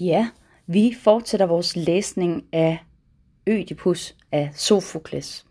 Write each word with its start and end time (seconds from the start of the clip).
Ja, 0.00 0.28
vi 0.66 0.96
fortsætter 1.00 1.46
vores 1.46 1.76
læsning 1.76 2.44
af 2.52 2.78
Ødipus 3.46 4.14
af 4.32 4.50
Sofokles. 4.54 5.46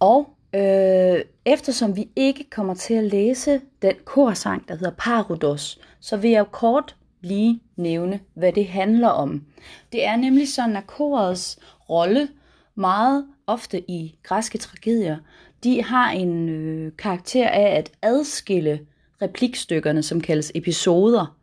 Og 0.00 0.36
øh, 0.54 1.20
eftersom 1.44 1.96
vi 1.96 2.08
ikke 2.16 2.50
kommer 2.50 2.74
til 2.74 2.94
at 2.94 3.04
læse 3.04 3.60
den 3.82 3.94
korsang, 4.04 4.68
der 4.68 4.74
hedder 4.74 4.92
Parodos, 4.98 5.80
så 6.00 6.16
vil 6.16 6.30
jeg 6.30 6.46
kort 6.52 6.96
lige 7.20 7.60
nævne, 7.76 8.20
hvad 8.34 8.52
det 8.52 8.68
handler 8.68 9.08
om. 9.08 9.44
Det 9.92 10.04
er 10.04 10.16
nemlig 10.16 10.48
sådan, 10.48 10.76
at 10.76 10.86
korets 10.86 11.58
rolle 11.90 12.28
meget 12.74 13.26
ofte 13.46 13.90
i 13.90 14.18
græske 14.22 14.58
tragedier, 14.58 15.16
de 15.64 15.82
har 15.82 16.10
en 16.10 16.48
øh, 16.48 16.92
karakter 16.98 17.48
af 17.48 17.78
at 17.78 17.92
adskille 18.02 18.80
replikstykkerne, 19.22 20.02
som 20.02 20.20
kaldes 20.20 20.52
episoder. 20.54 21.36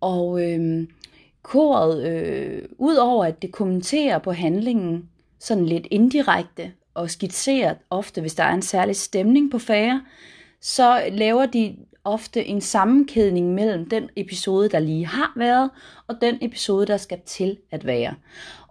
Og 0.00 0.42
øh, 0.42 0.86
koret, 1.42 2.06
øh, 2.06 2.62
udover 2.78 3.24
at 3.24 3.42
det 3.42 3.52
kommenterer 3.52 4.18
på 4.18 4.32
handlingen 4.32 5.08
sådan 5.38 5.66
lidt 5.66 5.86
indirekte 5.90 6.72
og 6.94 7.10
skitserer 7.10 7.74
ofte, 7.90 8.20
hvis 8.20 8.34
der 8.34 8.44
er 8.44 8.54
en 8.54 8.62
særlig 8.62 8.96
stemning 8.96 9.50
på 9.50 9.58
færre, 9.58 10.02
så 10.60 11.02
laver 11.12 11.46
de 11.46 11.76
ofte 12.04 12.44
en 12.44 12.60
sammenkædning 12.60 13.54
mellem 13.54 13.88
den 13.88 14.10
episode, 14.16 14.68
der 14.68 14.78
lige 14.78 15.06
har 15.06 15.32
været, 15.36 15.70
og 16.06 16.16
den 16.20 16.38
episode, 16.40 16.86
der 16.86 16.96
skal 16.96 17.20
til 17.26 17.58
at 17.70 17.86
være. 17.86 18.14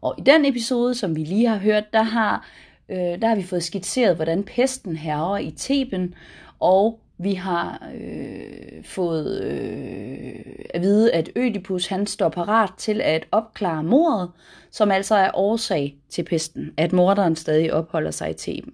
Og 0.02 0.16
i 0.18 0.22
den 0.22 0.46
episode, 0.46 0.96
som 0.96 1.16
vi 1.16 1.24
lige 1.24 1.48
har 1.48 1.58
hørt, 1.58 1.94
der 1.94 2.02
har, 2.02 2.48
øh, 2.90 2.98
der 2.98 3.28
har 3.28 3.36
vi 3.36 3.44
fået 3.44 3.64
skitseret, 3.64 4.16
hvordan 4.16 4.44
pesten 4.44 4.96
herrer 4.96 5.38
i 5.38 5.54
Theben, 5.58 6.16
og 6.60 7.00
vi 7.22 7.34
har 7.34 7.92
øh, 7.96 8.84
fået 8.84 9.42
øh, 9.44 10.56
at 10.70 10.82
vide, 10.82 11.14
at 11.14 11.30
Ødipus 11.36 11.88
han 11.88 12.08
står 12.08 12.30
parat 12.30 12.70
til 12.78 13.02
at 13.02 13.28
opklare 13.32 13.84
mordet, 13.84 14.32
som 14.72 14.92
altså 14.92 15.16
er 15.16 15.32
årsag 15.34 15.98
til 16.10 16.24
pesten, 16.24 16.74
at 16.78 16.94
morderen 16.94 17.36
stadig 17.36 17.74
opholder 17.74 18.12
sig 18.12 18.30
i 18.30 18.34
Theben. 18.34 18.74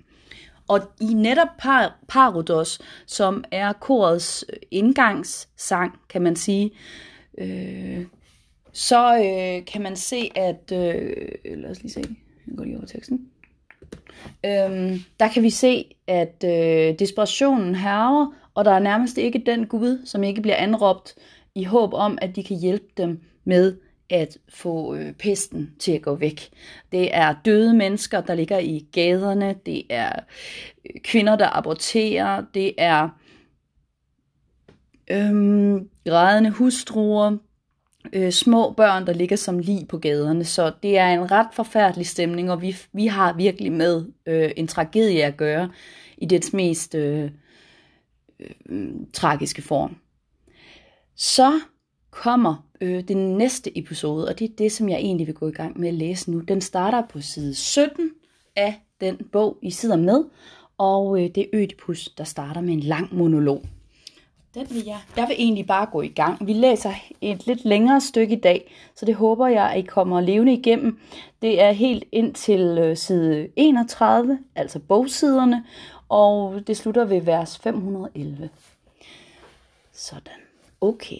Og 0.68 0.80
i 1.02 1.14
netop 1.14 1.48
par, 1.60 2.00
Parodos, 2.08 2.80
som 3.06 3.44
er 3.52 3.74
korets 3.74 4.46
indgangssang, 4.72 6.00
kan 6.10 6.22
man 6.22 6.36
sige, 6.36 6.72
øh, 7.38 8.06
så 8.74 9.16
øh, 9.16 9.66
kan 9.66 9.82
man 9.82 9.96
se, 9.96 10.32
at... 10.36 10.72
Øh, 10.74 11.62
lad 11.62 11.70
os 11.70 11.82
lige 11.82 11.92
se. 11.92 12.04
Jeg 12.48 12.58
går 12.58 12.64
lige 12.64 12.78
over 12.78 12.86
teksten. 12.86 13.28
Øhm, 14.46 15.00
der 15.20 15.28
kan 15.34 15.44
vi 15.44 15.50
se, 15.50 15.96
at 16.08 16.44
øh, 16.46 17.00
desperationen 17.00 17.76
herrer, 17.76 18.34
og 18.54 18.66
der 18.66 18.72
er 18.72 18.80
nærmest 18.80 19.18
ikke 19.18 19.44
den 19.46 19.66
Gud, 19.66 20.06
som 20.06 20.24
ikke 20.24 20.42
bliver 20.42 20.56
anråbt 20.56 21.16
i 21.56 21.64
håb 21.64 21.94
om, 21.94 22.18
at 22.22 22.36
de 22.36 22.44
kan 22.44 22.58
hjælpe 22.58 22.88
dem 22.98 23.22
med 23.44 23.78
at 24.10 24.38
få 24.50 24.96
øh, 24.96 25.14
pesten 25.14 25.72
til 25.80 25.92
at 25.92 26.02
gå 26.02 26.16
væk. 26.16 26.50
Det 26.92 27.16
er 27.16 27.36
døde 27.46 27.74
mennesker, 27.74 28.22
der 28.22 28.36
ligger 28.36 28.58
i 28.58 28.88
gaderne, 28.92 29.56
det 29.66 29.84
er 29.90 30.12
øh, 30.86 31.02
kvinder, 31.04 31.36
der 31.36 31.58
aborterer, 31.58 32.44
det 32.54 32.74
er 32.78 33.10
øhm, 35.12 35.90
grædende 36.06 36.50
hustruer, 36.50 37.38
øh, 38.14 38.32
små 38.32 38.72
børn, 38.72 39.08
der 39.08 39.14
ligger 39.14 39.36
som 39.36 39.60
lig 39.60 39.88
på 39.88 39.98
gaderne. 39.98 40.46
Så 40.46 40.72
det 40.84 40.98
er 40.98 41.08
en 41.08 41.32
ret 41.32 41.48
forfærdelig 41.54 42.08
stemning, 42.08 42.52
og 42.52 42.62
vi, 42.62 42.76
vi 42.94 43.08
har 43.08 43.34
virkelig 43.34 43.72
med 43.72 44.06
øh, 44.26 44.52
en 44.58 44.68
tragedie 44.68 45.24
at 45.24 45.38
gøre 45.38 45.70
i 46.18 46.26
dets 46.26 46.54
mest 46.54 46.96
øh, 46.96 47.32
øh, 48.40 48.90
tragiske 49.14 49.62
form. 49.62 49.96
Så 51.16 51.60
kommer 52.12 52.68
øh, 52.82 53.04
den 53.08 53.38
næste 53.38 53.78
episode, 53.78 54.28
og 54.28 54.40
det 54.40 54.46
er 54.50 54.56
det, 54.58 54.72
som 54.72 54.90
jeg 54.90 54.98
egentlig 54.98 55.28
vil 55.28 55.36
gå 55.36 55.48
i 55.48 55.52
gang 55.52 55.80
med 55.80 55.88
at 55.88 55.94
læse 55.94 56.32
nu. 56.32 56.40
Den 56.40 56.62
starter 56.62 57.04
på 57.10 57.22
side 57.22 57.56
17 57.56 58.12
af 58.56 58.82
den 59.02 59.18
bog, 59.32 59.58
I 59.62 59.72
sidder 59.72 59.98
med, 59.98 60.24
og 60.78 61.24
øh, 61.24 61.30
det 61.36 61.38
er 61.44 61.50
Ødipus, 61.54 62.10
der 62.18 62.24
starter 62.24 62.62
med 62.62 62.74
en 62.74 62.80
lang 62.80 63.16
monolog. 63.16 63.64
Den 64.58 64.68
vil 64.70 64.86
jeg. 64.86 65.00
Jeg 65.18 65.28
vil 65.28 65.36
egentlig 65.40 65.68
bare 65.68 65.86
gå 65.92 66.02
i 66.02 66.08
gang. 66.08 66.48
Vi 66.48 66.54
læser 66.54 66.94
et 67.22 67.48
lidt 67.48 67.66
længere 67.66 68.02
stykke 68.02 68.36
i 68.36 68.40
dag, 68.40 68.74
så 68.96 69.06
det 69.06 69.16
håber 69.16 69.48
jeg, 69.48 69.72
at 69.72 69.80
I 69.80 69.82
kommer 69.82 70.22
levende 70.22 70.54
igennem. 70.54 71.00
Det 71.42 71.62
er 71.62 71.72
helt 71.72 72.04
ind 72.12 72.34
til 72.34 72.60
øh, 72.60 72.98
side 72.98 73.48
31, 73.56 74.40
altså 74.56 74.80
bogsiderne, 74.80 75.66
og 76.10 76.68
det 76.68 76.78
slutter 76.78 77.06
ved 77.06 77.22
vers 77.22 77.58
511. 77.58 78.50
Sådan. 79.94 80.40
Okay. 80.82 81.20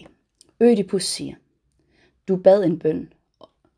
Ødipus 0.60 1.04
siger, 1.04 1.34
du 2.28 2.36
bad 2.36 2.64
en 2.64 2.78
bøn, 2.78 3.12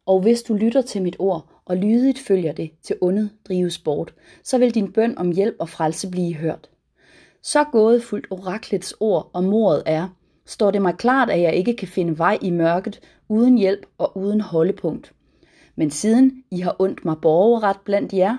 og 0.06 0.20
hvis 0.20 0.42
du 0.42 0.54
lytter 0.54 0.82
til 0.82 1.02
mit 1.02 1.16
ord, 1.18 1.46
og 1.64 1.76
lydigt 1.76 2.18
følger 2.18 2.52
det 2.52 2.70
til 2.82 2.96
ondet 3.00 3.30
drives 3.48 3.78
bort, 3.78 4.14
så 4.42 4.58
vil 4.58 4.74
din 4.74 4.92
bøn 4.92 5.18
om 5.18 5.32
hjælp 5.32 5.56
og 5.58 5.68
frelse 5.68 6.10
blive 6.10 6.34
hørt. 6.34 6.70
Så 7.42 7.64
gådefuldt 7.64 8.26
oraklets 8.30 8.94
ord 9.00 9.30
om 9.32 9.44
mordet 9.44 9.82
er, 9.86 10.08
står 10.46 10.70
det 10.70 10.82
mig 10.82 10.94
klart, 10.96 11.30
at 11.30 11.40
jeg 11.40 11.54
ikke 11.54 11.76
kan 11.76 11.88
finde 11.88 12.18
vej 12.18 12.38
i 12.42 12.50
mørket 12.50 13.00
uden 13.28 13.58
hjælp 13.58 13.86
og 13.98 14.16
uden 14.16 14.40
holdepunkt. 14.40 15.12
Men 15.76 15.90
siden 15.90 16.44
I 16.50 16.60
har 16.60 16.76
ondt 16.78 17.04
mig 17.04 17.16
borgerret 17.22 17.76
blandt 17.84 18.12
jer, 18.12 18.36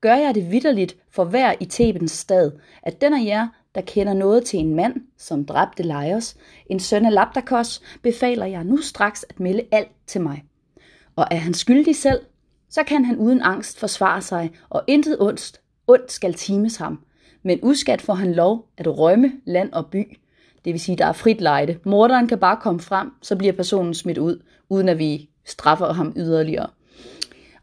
gør 0.00 0.14
jeg 0.14 0.34
det 0.34 0.50
vidderligt 0.50 0.96
for 1.10 1.24
hver 1.24 1.54
i 1.60 1.64
Tebens 1.64 2.12
stad, 2.12 2.52
at 2.82 3.00
den 3.00 3.14
af 3.14 3.24
jer, 3.24 3.48
der 3.74 3.80
kender 3.80 4.12
noget 4.12 4.44
til 4.44 4.58
en 4.58 4.74
mand, 4.74 4.94
som 5.18 5.44
dræbte 5.44 5.82
Laios, 5.82 6.36
en 6.66 6.80
søn 6.80 7.06
af 7.06 7.14
Labdakos, 7.14 7.82
befaler 8.02 8.46
jeg 8.46 8.64
nu 8.64 8.76
straks 8.76 9.26
at 9.28 9.40
melde 9.40 9.62
alt 9.72 9.92
til 10.06 10.20
mig. 10.20 10.44
Og 11.16 11.26
er 11.30 11.36
han 11.36 11.54
skyldig 11.54 11.96
selv, 11.96 12.20
så 12.70 12.82
kan 12.82 13.04
han 13.04 13.16
uden 13.16 13.42
angst 13.42 13.78
forsvare 13.78 14.22
sig, 14.22 14.50
og 14.68 14.84
intet 14.86 15.16
ondt, 15.20 15.60
ondt 15.86 16.12
skal 16.12 16.34
times 16.34 16.76
ham. 16.76 17.04
Men 17.42 17.58
uskat 17.62 18.02
får 18.02 18.14
han 18.14 18.32
lov 18.32 18.68
at 18.76 18.98
rømme 18.98 19.32
land 19.44 19.72
og 19.72 19.86
by. 19.86 20.18
Det 20.64 20.72
vil 20.72 20.80
sige, 20.80 20.96
der 20.96 21.06
er 21.06 21.12
frit 21.12 21.40
lejde. 21.40 21.78
Morderen 21.84 22.28
kan 22.28 22.38
bare 22.38 22.56
komme 22.62 22.80
frem, 22.80 23.10
så 23.22 23.36
bliver 23.36 23.52
personen 23.52 23.94
smidt 23.94 24.18
ud, 24.18 24.42
uden 24.68 24.88
at 24.88 24.98
vi 24.98 25.30
straffer 25.44 25.92
ham 25.92 26.12
yderligere. 26.16 26.66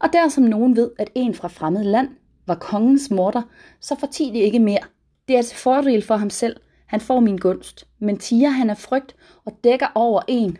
Og 0.00 0.08
der 0.12 0.28
som 0.28 0.44
nogen 0.44 0.76
ved, 0.76 0.90
at 0.98 1.10
en 1.14 1.34
fra 1.34 1.48
fremmed 1.48 1.84
land 1.84 2.08
var 2.46 2.54
kongens 2.54 3.10
morder, 3.10 3.42
så 3.80 3.96
fortiger 4.00 4.32
det 4.32 4.38
ikke 4.40 4.58
mere. 4.58 4.80
Det 5.28 5.36
er 5.36 5.42
til 5.42 5.56
fordel 5.56 6.02
for 6.02 6.16
ham 6.16 6.30
selv. 6.30 6.56
Han 6.86 7.00
får 7.00 7.20
min 7.20 7.38
gunst. 7.38 7.86
Men 7.98 8.18
tiger 8.18 8.48
han 8.48 8.70
af 8.70 8.78
frygt 8.78 9.16
og 9.44 9.52
dækker 9.64 9.86
over 9.94 10.22
en. 10.28 10.58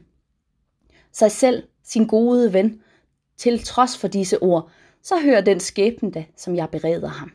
Sig 1.13 1.31
selv, 1.31 1.63
sin 1.85 2.07
gode 2.07 2.53
ven, 2.53 2.81
til 3.37 3.65
trods 3.65 3.99
for 3.99 4.09
disse 4.09 4.43
ord, 4.43 4.71
så 5.03 5.15
hører 5.25 5.41
den 5.41 5.61
skæbne 5.61 6.11
da, 6.11 6.25
som 6.37 6.57
jeg 6.57 6.69
bereder 6.71 7.09
ham. 7.09 7.33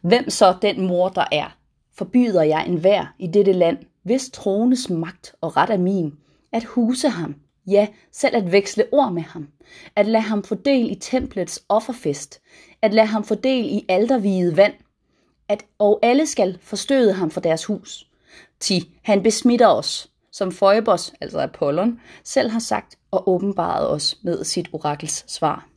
Hvem 0.00 0.30
så 0.30 0.56
den 0.62 0.86
mor 0.86 1.08
der 1.08 1.24
er, 1.32 1.56
forbyder 1.98 2.42
jeg 2.42 2.66
enhver 2.66 3.06
i 3.18 3.26
dette 3.26 3.52
land, 3.52 3.78
hvis 4.02 4.30
trones 4.30 4.90
magt 4.90 5.34
og 5.40 5.56
ret 5.56 5.70
er 5.70 5.78
min, 5.78 6.14
at 6.52 6.64
huse 6.64 7.08
ham, 7.08 7.34
ja, 7.66 7.88
selv 8.12 8.36
at 8.36 8.52
veksle 8.52 8.84
ord 8.92 9.12
med 9.12 9.22
ham, 9.22 9.48
at 9.96 10.06
lade 10.06 10.22
ham 10.22 10.44
fordel 10.44 10.90
i 10.90 10.94
templets 10.94 11.64
offerfest, 11.68 12.40
at 12.82 12.94
lade 12.94 13.06
ham 13.06 13.24
fordel 13.24 13.64
i 13.64 13.84
aldervide 13.88 14.56
vand, 14.56 14.74
at, 15.48 15.64
og 15.78 15.98
alle 16.02 16.26
skal 16.26 16.58
forstøde 16.60 17.12
ham 17.12 17.30
for 17.30 17.40
deres 17.40 17.64
hus. 17.64 18.06
Ti, 18.60 18.98
han 19.02 19.22
besmitter 19.22 19.66
os, 19.66 20.10
som 20.32 20.52
Phoebos, 20.52 21.12
altså 21.20 21.40
Apollon, 21.40 22.00
selv 22.24 22.50
har 22.50 22.58
sagt 22.58 22.98
og 23.10 23.28
åbenbaret 23.28 23.90
os 23.90 24.18
med 24.22 24.44
sit 24.44 24.68
orakels 24.72 25.24
svar. 25.32 25.69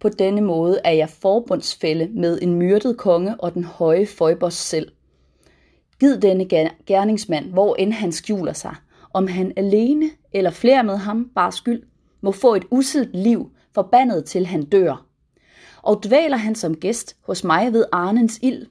På 0.00 0.08
denne 0.08 0.40
måde 0.40 0.80
er 0.84 0.90
jeg 0.90 1.10
forbundsfælde 1.10 2.08
med 2.14 2.38
en 2.42 2.54
myrdet 2.54 2.96
konge 2.96 3.40
og 3.40 3.54
den 3.54 3.64
høje 3.64 4.06
Føjbos 4.06 4.54
selv. 4.54 4.92
Gid 6.00 6.20
denne 6.20 6.48
gerningsmand, 6.86 7.50
hvor 7.52 7.74
end 7.74 7.92
han 7.92 8.12
skjuler 8.12 8.52
sig, 8.52 8.74
om 9.12 9.26
han 9.26 9.52
alene 9.56 10.10
eller 10.32 10.50
flere 10.50 10.84
med 10.84 10.96
ham 10.96 11.30
bare 11.34 11.52
skyld, 11.52 11.82
må 12.20 12.32
få 12.32 12.54
et 12.54 12.64
usidt 12.70 13.16
liv, 13.16 13.50
forbandet 13.74 14.24
til 14.24 14.46
han 14.46 14.64
dør. 14.64 15.06
Og 15.82 16.00
dvæler 16.04 16.36
han 16.36 16.54
som 16.54 16.76
gæst 16.76 17.16
hos 17.26 17.44
mig 17.44 17.72
ved 17.72 17.84
Arnens 17.92 18.38
ild, 18.42 18.66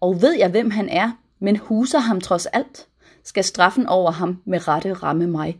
og 0.00 0.22
ved 0.22 0.38
jeg 0.38 0.50
hvem 0.50 0.70
han 0.70 0.88
er, 0.88 1.10
men 1.38 1.56
huser 1.56 1.98
ham 1.98 2.20
trods 2.20 2.46
alt, 2.46 2.88
skal 3.22 3.44
straffen 3.44 3.86
over 3.86 4.10
ham 4.10 4.42
med 4.44 4.68
rette 4.68 4.92
ramme 4.92 5.26
mig. 5.26 5.58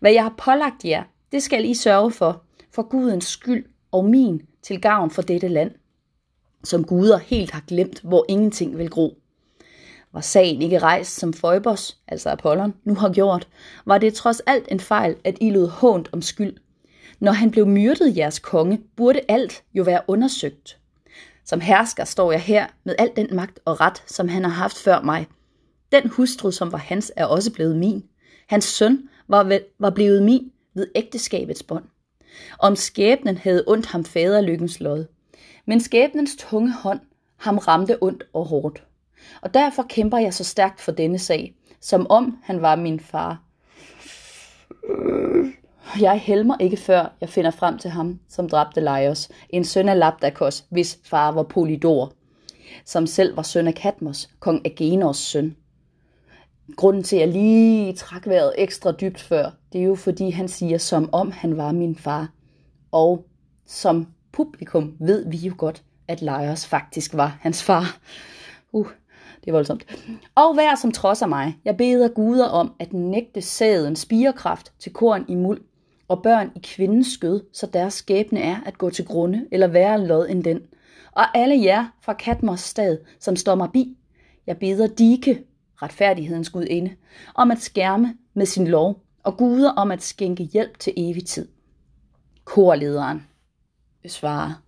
Hvad 0.00 0.12
jeg 0.12 0.22
har 0.22 0.34
pålagt 0.38 0.84
jer, 0.84 1.02
det 1.32 1.42
skal 1.42 1.64
I 1.64 1.74
sørge 1.74 2.10
for, 2.10 2.42
for 2.70 2.82
Gudens 2.82 3.24
skyld 3.24 3.64
og 3.92 4.04
min 4.04 4.42
til 4.62 4.80
gavn 4.80 5.10
for 5.10 5.22
dette 5.22 5.48
land, 5.48 5.70
som 6.64 6.84
guder 6.84 7.18
helt 7.18 7.50
har 7.50 7.64
glemt, 7.66 8.00
hvor 8.00 8.26
ingenting 8.28 8.78
vil 8.78 8.90
gro. 8.90 9.18
Var 10.12 10.20
sagen 10.20 10.62
ikke 10.62 10.78
rejst 10.78 11.14
som 11.16 11.32
Phoebos, 11.32 11.98
altså 12.08 12.30
Apollon, 12.30 12.74
nu 12.84 12.94
har 12.94 13.12
gjort, 13.12 13.48
var 13.86 13.98
det 13.98 14.14
trods 14.14 14.40
alt 14.40 14.64
en 14.68 14.80
fejl, 14.80 15.16
at 15.24 15.38
I 15.40 15.50
lød 15.50 15.66
hånt 15.66 16.08
om 16.12 16.22
skyld. 16.22 16.56
Når 17.20 17.32
han 17.32 17.50
blev 17.50 17.66
myrdet 17.66 18.16
jeres 18.16 18.38
konge, 18.38 18.80
burde 18.96 19.20
alt 19.28 19.62
jo 19.74 19.82
være 19.82 20.00
undersøgt. 20.08 20.78
Som 21.44 21.60
hersker 21.60 22.04
står 22.04 22.32
jeg 22.32 22.40
her 22.40 22.66
med 22.84 22.94
al 22.98 23.10
den 23.16 23.28
magt 23.32 23.60
og 23.64 23.80
ret, 23.80 24.02
som 24.06 24.28
han 24.28 24.44
har 24.44 24.50
haft 24.50 24.76
før 24.76 25.00
mig. 25.00 25.26
Den 25.92 26.08
hustru, 26.08 26.50
som 26.50 26.72
var 26.72 26.78
hans, 26.78 27.12
er 27.16 27.24
også 27.24 27.52
blevet 27.52 27.76
min. 27.76 28.04
Hans 28.48 28.64
søn 28.64 29.08
var, 29.28 29.58
var 29.78 29.90
blevet 29.90 30.22
min, 30.22 30.52
ved 30.74 30.86
ægteskabets 30.94 31.62
bånd. 31.62 31.84
Om 32.58 32.76
skæbnen 32.76 33.36
havde 33.36 33.64
ondt 33.66 33.86
ham 33.86 34.04
faderlykkens 34.04 34.80
lod. 34.80 35.06
Men 35.66 35.80
skæbnens 35.80 36.36
tunge 36.38 36.72
hånd 36.72 37.00
ham 37.36 37.58
ramte 37.58 38.02
ondt 38.02 38.24
og 38.32 38.44
hårdt. 38.44 38.84
Og 39.42 39.54
derfor 39.54 39.82
kæmper 39.82 40.18
jeg 40.18 40.34
så 40.34 40.44
stærkt 40.44 40.80
for 40.80 40.92
denne 40.92 41.18
sag, 41.18 41.54
som 41.80 42.06
om 42.10 42.38
han 42.42 42.62
var 42.62 42.76
min 42.76 43.00
far. 43.00 43.42
Jeg 46.00 46.20
helmer 46.20 46.56
ikke 46.60 46.76
før 46.76 47.16
jeg 47.20 47.28
finder 47.28 47.50
frem 47.50 47.78
til 47.78 47.90
ham, 47.90 48.20
som 48.28 48.48
dræbte 48.48 48.80
Laios, 48.80 49.28
en 49.50 49.64
søn 49.64 49.88
af 49.88 49.98
Labdakos, 49.98 50.64
hvis 50.70 50.98
far 51.04 51.32
var 51.32 51.42
Polydor, 51.42 52.12
som 52.84 53.06
selv 53.06 53.36
var 53.36 53.42
søn 53.42 53.68
af 53.68 53.74
Katmos, 53.74 54.30
kong 54.40 54.66
Agenors 54.66 55.16
søn. 55.16 55.56
Grunden 56.76 57.02
til, 57.02 57.16
at 57.16 57.20
jeg 57.20 57.28
lige 57.28 57.92
trak 57.92 58.26
vejret 58.26 58.54
ekstra 58.58 58.92
dybt 58.92 59.20
før, 59.20 59.50
det 59.72 59.80
er 59.80 59.84
jo 59.84 59.94
fordi, 59.94 60.30
han 60.30 60.48
siger, 60.48 60.78
som 60.78 61.08
om 61.12 61.30
han 61.30 61.56
var 61.56 61.72
min 61.72 61.96
far. 61.96 62.32
Og 62.92 63.26
som 63.66 64.06
publikum 64.32 64.96
ved 65.00 65.28
vi 65.28 65.36
jo 65.36 65.54
godt, 65.58 65.82
at 66.08 66.22
Laios 66.22 66.66
faktisk 66.66 67.14
var 67.14 67.38
hans 67.40 67.62
far. 67.62 67.98
Uh, 68.72 68.88
det 69.40 69.48
er 69.48 69.52
voldsomt. 69.52 69.84
Og 70.34 70.56
vær 70.56 70.74
som 70.74 70.92
trods 70.92 71.22
af 71.22 71.28
mig, 71.28 71.58
jeg 71.64 71.76
beder 71.76 72.08
guder 72.08 72.46
om 72.46 72.74
at 72.78 72.92
nægte 72.92 73.42
sæden 73.42 73.96
spirekraft 73.96 74.72
til 74.78 74.92
korn 74.92 75.24
i 75.28 75.34
muld, 75.34 75.60
og 76.08 76.22
børn 76.22 76.50
i 76.56 76.58
kvindens 76.62 77.06
skød, 77.06 77.42
så 77.52 77.66
deres 77.66 77.94
skæbne 77.94 78.40
er 78.40 78.56
at 78.66 78.78
gå 78.78 78.90
til 78.90 79.04
grunde 79.04 79.46
eller 79.52 79.66
være 79.66 80.06
lod 80.06 80.28
end 80.28 80.44
den. 80.44 80.60
Og 81.12 81.38
alle 81.38 81.64
jer 81.64 81.86
fra 82.00 82.12
Katmos 82.12 82.60
stad, 82.60 82.98
som 83.20 83.36
står 83.36 83.54
mig 83.54 83.68
bi, 83.72 83.96
jeg 84.46 84.58
beder 84.58 84.86
dike, 84.86 85.44
retfærdighedens 85.82 86.50
gudinde, 86.50 86.96
om 87.34 87.50
at 87.50 87.62
skærme 87.62 88.16
med 88.34 88.46
sin 88.46 88.68
lov, 88.68 89.02
og 89.22 89.36
guder 89.36 89.70
om 89.70 89.90
at 89.90 90.02
skænke 90.02 90.44
hjælp 90.44 90.78
til 90.78 90.92
evig 90.96 91.26
tid. 91.26 91.48
Korlederen 92.44 93.26
svarer, 94.06 94.62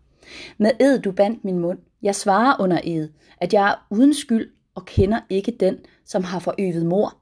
med 0.59 0.71
ed 0.81 0.99
du 0.99 1.13
bandt 1.13 1.45
min 1.45 1.59
mund, 1.59 1.79
jeg 2.03 2.15
svarer 2.15 2.61
under 2.61 2.81
ed, 2.85 3.09
at 3.39 3.53
jeg 3.53 3.71
er 3.71 3.87
uden 3.91 4.15
skyld 4.15 4.51
og 4.75 4.85
kender 4.85 5.21
ikke 5.31 5.57
den, 5.61 5.79
som 6.05 6.25
har 6.25 6.39
forøvet 6.39 6.87
mor. 6.87 7.17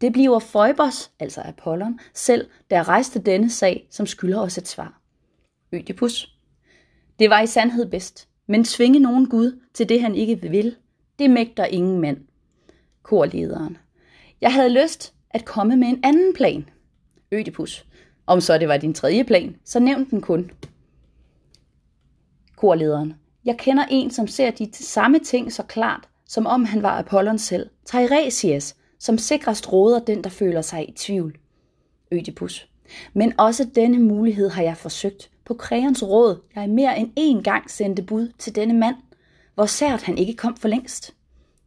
Det 0.00 0.12
bliver 0.12 0.38
Føjbos, 0.38 1.10
altså 1.20 1.40
Apollon, 1.40 2.00
selv, 2.14 2.48
der 2.70 2.88
rejste 2.88 3.18
denne 3.18 3.50
sag, 3.50 3.86
som 3.90 4.06
skylder 4.06 4.40
os 4.40 4.58
et 4.58 4.68
svar. 4.68 5.00
Ødipus. 5.72 6.38
Det 7.18 7.30
var 7.30 7.40
i 7.40 7.46
sandhed 7.46 7.90
bedst, 7.90 8.28
men 8.46 8.64
tvinge 8.64 8.98
nogen 8.98 9.28
Gud 9.28 9.60
til 9.74 9.88
det, 9.88 10.00
han 10.00 10.14
ikke 10.14 10.40
vil, 10.40 10.76
det 11.18 11.30
mægter 11.30 11.64
ingen 11.64 12.00
mand. 12.00 12.18
Korlederen. 13.02 13.78
Jeg 14.40 14.52
havde 14.52 14.82
lyst 14.82 15.14
at 15.30 15.44
komme 15.44 15.76
med 15.76 15.88
en 15.88 16.00
anden 16.02 16.34
plan. 16.34 16.68
Ødipus. 17.32 17.86
Om 18.26 18.40
så 18.40 18.58
det 18.58 18.68
var 18.68 18.76
din 18.76 18.94
tredje 18.94 19.24
plan, 19.24 19.56
så 19.64 19.80
nævn 19.80 20.10
den 20.10 20.20
kun. 20.20 20.50
Korlederen. 22.56 23.14
Jeg 23.44 23.58
kender 23.58 23.84
en, 23.90 24.10
som 24.10 24.26
ser 24.26 24.50
de 24.50 24.68
samme 24.72 25.18
ting 25.18 25.52
så 25.52 25.62
klart, 25.62 26.08
som 26.26 26.46
om 26.46 26.64
han 26.64 26.82
var 26.82 26.98
Apollon 26.98 27.38
selv. 27.38 27.70
Tiresias, 27.84 28.76
som 28.98 29.18
sikrest 29.18 29.72
råder 29.72 29.98
den, 29.98 30.24
der 30.24 30.30
føler 30.30 30.62
sig 30.62 30.88
i 30.88 30.92
tvivl. 30.92 31.38
Ødipus. 32.12 32.68
Men 33.12 33.32
også 33.38 33.68
denne 33.74 33.98
mulighed 33.98 34.48
har 34.48 34.62
jeg 34.62 34.76
forsøgt. 34.76 35.30
På 35.44 35.54
Kreons 35.54 36.02
råd, 36.02 36.42
jeg 36.54 36.70
mere 36.70 36.98
end 36.98 37.10
én 37.18 37.42
gang 37.42 37.70
sendte 37.70 38.02
bud 38.02 38.32
til 38.38 38.54
denne 38.54 38.74
mand, 38.74 38.96
hvor 39.54 39.66
sært 39.66 40.02
han 40.02 40.18
ikke 40.18 40.34
kom 40.34 40.56
for 40.56 40.68
længst. 40.68 41.14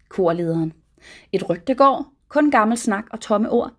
Korlederen. 0.09 0.73
Et 1.31 1.49
rygte 1.49 1.75
går, 1.75 2.13
kun 2.27 2.51
gammel 2.51 2.77
snak 2.77 3.05
og 3.11 3.19
tomme 3.19 3.49
ord. 3.49 3.71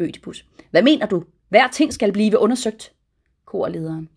Ødipus. 0.00 0.46
Hvad 0.70 0.82
mener 0.82 1.06
du? 1.06 1.24
Hver 1.48 1.68
ting 1.68 1.92
skal 1.92 2.12
blive 2.12 2.38
undersøgt. 2.38 2.92
Korlederen. 3.44 4.08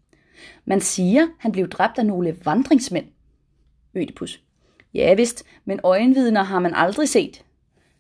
Man 0.65 0.81
siger, 0.81 1.27
han 1.39 1.51
blev 1.51 1.69
dræbt 1.69 1.99
af 1.99 2.05
nogle 2.05 2.37
vandringsmænd. 2.45 3.05
Ødipus. 3.95 4.41
Ja 4.93 5.13
vist, 5.13 5.43
men 5.65 5.79
øjenvidner 5.83 6.43
har 6.43 6.59
man 6.59 6.73
aldrig 6.75 7.09
set. 7.09 7.43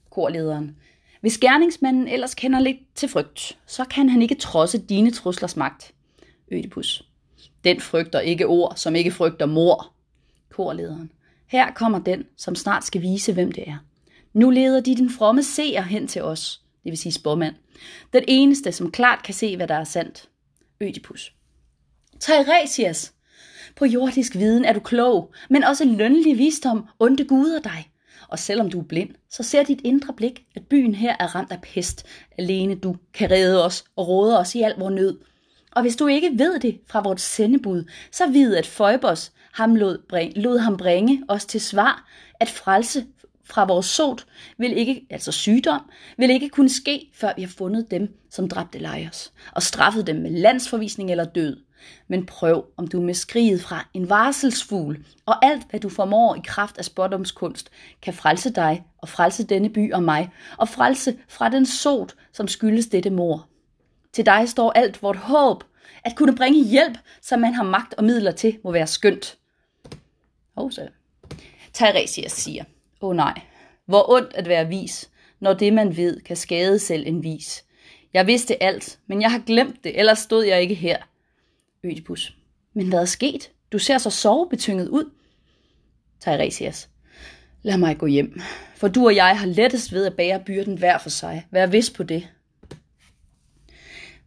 Korlederen. 0.09 0.75
Hvis 1.21 1.37
gerningsmanden 1.37 2.07
ellers 2.07 2.35
kender 2.35 2.59
lidt 2.59 2.77
til 2.95 3.09
frygt, 3.09 3.57
så 3.65 3.85
kan 3.85 4.09
han 4.09 4.21
ikke 4.21 4.35
trodse 4.35 4.77
dine 4.77 5.11
truslers 5.11 5.57
magt. 5.57 5.93
Ødipus. 6.51 7.09
Den 7.63 7.81
frygter 7.81 8.19
ikke 8.19 8.47
ord, 8.47 8.73
som 8.75 8.95
ikke 8.95 9.11
frygter 9.11 9.45
mor. 9.45 9.93
Korlederen. 10.49 11.11
Her 11.47 11.71
kommer 11.73 11.99
den, 11.99 12.25
som 12.37 12.55
snart 12.55 12.83
skal 12.83 13.01
vise, 13.01 13.33
hvem 13.33 13.51
det 13.51 13.69
er. 13.69 13.77
Nu 14.39 14.49
leder 14.49 14.81
de 14.81 14.95
den 14.95 15.09
fromme 15.09 15.43
seer 15.43 15.81
hen 15.81 16.07
til 16.07 16.23
os, 16.23 16.61
det 16.83 16.91
vil 16.91 16.97
sige 16.97 17.13
spormand. 17.13 17.55
Den 18.13 18.23
eneste, 18.27 18.71
som 18.71 18.91
klart 18.91 19.23
kan 19.23 19.33
se, 19.33 19.55
hvad 19.55 19.67
der 19.67 19.75
er 19.75 19.83
sandt. 19.83 20.29
Ødipus. 20.81 21.33
Teiresias, 22.19 23.13
på 23.75 23.85
jordisk 23.85 24.35
viden 24.35 24.65
er 24.65 24.73
du 24.73 24.79
klog, 24.79 25.33
men 25.49 25.63
også 25.63 25.85
lønlig 25.85 26.37
visdom 26.37 26.87
onde 26.99 27.25
guder 27.25 27.59
dig. 27.59 27.89
Og 28.27 28.39
selvom 28.39 28.69
du 28.69 28.79
er 28.79 28.83
blind, 28.83 29.09
så 29.29 29.43
ser 29.43 29.63
dit 29.63 29.81
indre 29.83 30.13
blik, 30.13 30.45
at 30.55 30.67
byen 30.67 30.95
her 30.95 31.15
er 31.19 31.35
ramt 31.35 31.51
af 31.51 31.61
pest. 31.61 32.05
Alene 32.37 32.75
du 32.75 32.95
kan 33.13 33.31
redde 33.31 33.65
os 33.65 33.83
og 33.95 34.07
råde 34.07 34.39
os 34.39 34.55
i 34.55 34.61
al 34.61 34.73
vores 34.77 34.95
nød. 34.95 35.19
Og 35.71 35.81
hvis 35.81 35.95
du 35.95 36.07
ikke 36.07 36.31
ved 36.33 36.59
det 36.59 36.79
fra 36.87 37.01
vores 37.01 37.21
sendebud, 37.21 37.83
så 38.11 38.27
vid, 38.27 38.55
at 38.55 38.67
Føjbos 38.67 39.31
ham 39.53 39.75
lod, 39.75 39.97
bring, 40.09 40.33
lod 40.35 40.57
ham 40.59 40.77
bringe 40.77 41.23
os 41.27 41.45
til 41.45 41.61
svar, 41.61 42.09
at 42.39 42.49
frelse 42.49 43.05
fra 43.49 43.65
vores 43.65 43.85
sot, 43.85 44.25
vil 44.57 44.77
ikke, 44.77 45.07
altså 45.09 45.31
sygdom, 45.31 45.81
vil 46.17 46.29
ikke 46.29 46.49
kunne 46.49 46.69
ske, 46.69 47.09
før 47.13 47.33
vi 47.35 47.41
har 47.41 47.49
fundet 47.57 47.91
dem, 47.91 48.17
som 48.31 48.49
dræbte 48.49 48.79
Lejers, 48.79 49.33
og 49.51 49.63
straffet 49.63 50.07
dem 50.07 50.15
med 50.15 50.31
landsforvisning 50.31 51.11
eller 51.11 51.25
død. 51.25 51.57
Men 52.07 52.25
prøv, 52.25 52.65
om 52.77 52.87
du 52.87 53.01
med 53.01 53.13
skriget 53.13 53.61
fra 53.61 53.87
en 53.93 54.09
varselsfugl, 54.09 55.05
og 55.25 55.45
alt, 55.45 55.63
hvad 55.69 55.79
du 55.79 55.89
formår 55.89 56.35
i 56.35 56.41
kraft 56.45 56.77
af 56.77 56.85
spådomskunst, 56.85 57.69
kan 58.01 58.13
frelse 58.13 58.49
dig, 58.49 58.83
og 58.97 59.09
frelse 59.09 59.43
denne 59.43 59.69
by 59.69 59.93
og 59.93 60.03
mig, 60.03 60.29
og 60.57 60.69
frelse 60.69 61.17
fra 61.27 61.49
den 61.49 61.65
sot, 61.65 62.15
som 62.33 62.47
skyldes 62.47 62.87
dette 62.87 63.09
mor. 63.09 63.47
Til 64.13 64.25
dig 64.25 64.49
står 64.49 64.71
alt 64.71 65.03
vort 65.03 65.15
håb, 65.15 65.63
at 66.03 66.15
kunne 66.15 66.35
bringe 66.35 66.63
hjælp, 66.63 66.97
som 67.21 67.39
man 67.39 67.53
har 67.53 67.63
magt 67.63 67.93
og 67.93 68.03
midler 68.03 68.31
til, 68.31 68.57
må 68.63 68.71
være 68.71 68.87
skønt. 68.87 69.37
Og 70.55 70.73
så. 70.73 70.87
Teiresias 71.73 72.31
siger, 72.31 72.63
åh 73.01 73.09
oh, 73.09 73.15
nej, 73.15 73.41
hvor 73.85 74.11
ondt 74.11 74.33
at 74.33 74.47
være 74.47 74.67
vis, 74.67 75.09
når 75.39 75.53
det 75.53 75.73
man 75.73 75.97
ved 75.97 76.21
kan 76.21 76.35
skade 76.35 76.79
selv 76.79 77.07
en 77.07 77.23
vis. 77.23 77.65
Jeg 78.13 78.27
vidste 78.27 78.63
alt, 78.63 78.99
men 79.07 79.21
jeg 79.21 79.31
har 79.31 79.39
glemt 79.39 79.83
det, 79.83 79.99
ellers 79.99 80.19
stod 80.19 80.45
jeg 80.45 80.61
ikke 80.61 80.75
her. 80.75 80.97
Ødipus. 81.83 82.35
Men 82.73 82.89
hvad 82.89 82.99
er 82.99 83.05
sket? 83.05 83.51
Du 83.71 83.79
ser 83.79 83.97
så 83.97 84.09
sovebetynget 84.09 84.89
ud. 84.89 85.11
Teiresias. 86.19 86.89
Lad 87.61 87.77
mig 87.77 87.97
gå 87.97 88.05
hjem, 88.05 88.41
for 88.75 88.87
du 88.87 89.05
og 89.05 89.15
jeg 89.15 89.39
har 89.39 89.45
lettest 89.45 89.93
ved 89.93 90.05
at 90.05 90.15
bære 90.15 90.43
byrden 90.45 90.77
hver 90.77 90.97
for 90.97 91.09
sig. 91.09 91.45
Vær 91.51 91.65
vis 91.65 91.89
på 91.89 92.03
det. 92.03 92.27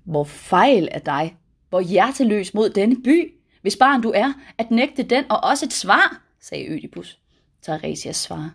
Hvor 0.04 0.24
fejl 0.24 0.88
er 0.90 0.98
dig, 0.98 1.36
hvor 1.68 1.80
hjerteløs 1.80 2.54
mod 2.54 2.70
denne 2.70 3.02
by, 3.02 3.34
hvis 3.62 3.76
barn 3.76 4.02
du 4.02 4.12
er, 4.14 4.32
at 4.58 4.70
nægte 4.70 5.02
den 5.02 5.24
og 5.30 5.44
også 5.44 5.66
et 5.66 5.72
svar, 5.72 6.22
sagde 6.40 6.68
Ødipus. 6.68 7.18
Teiresias 7.62 8.16
svarer. 8.16 8.50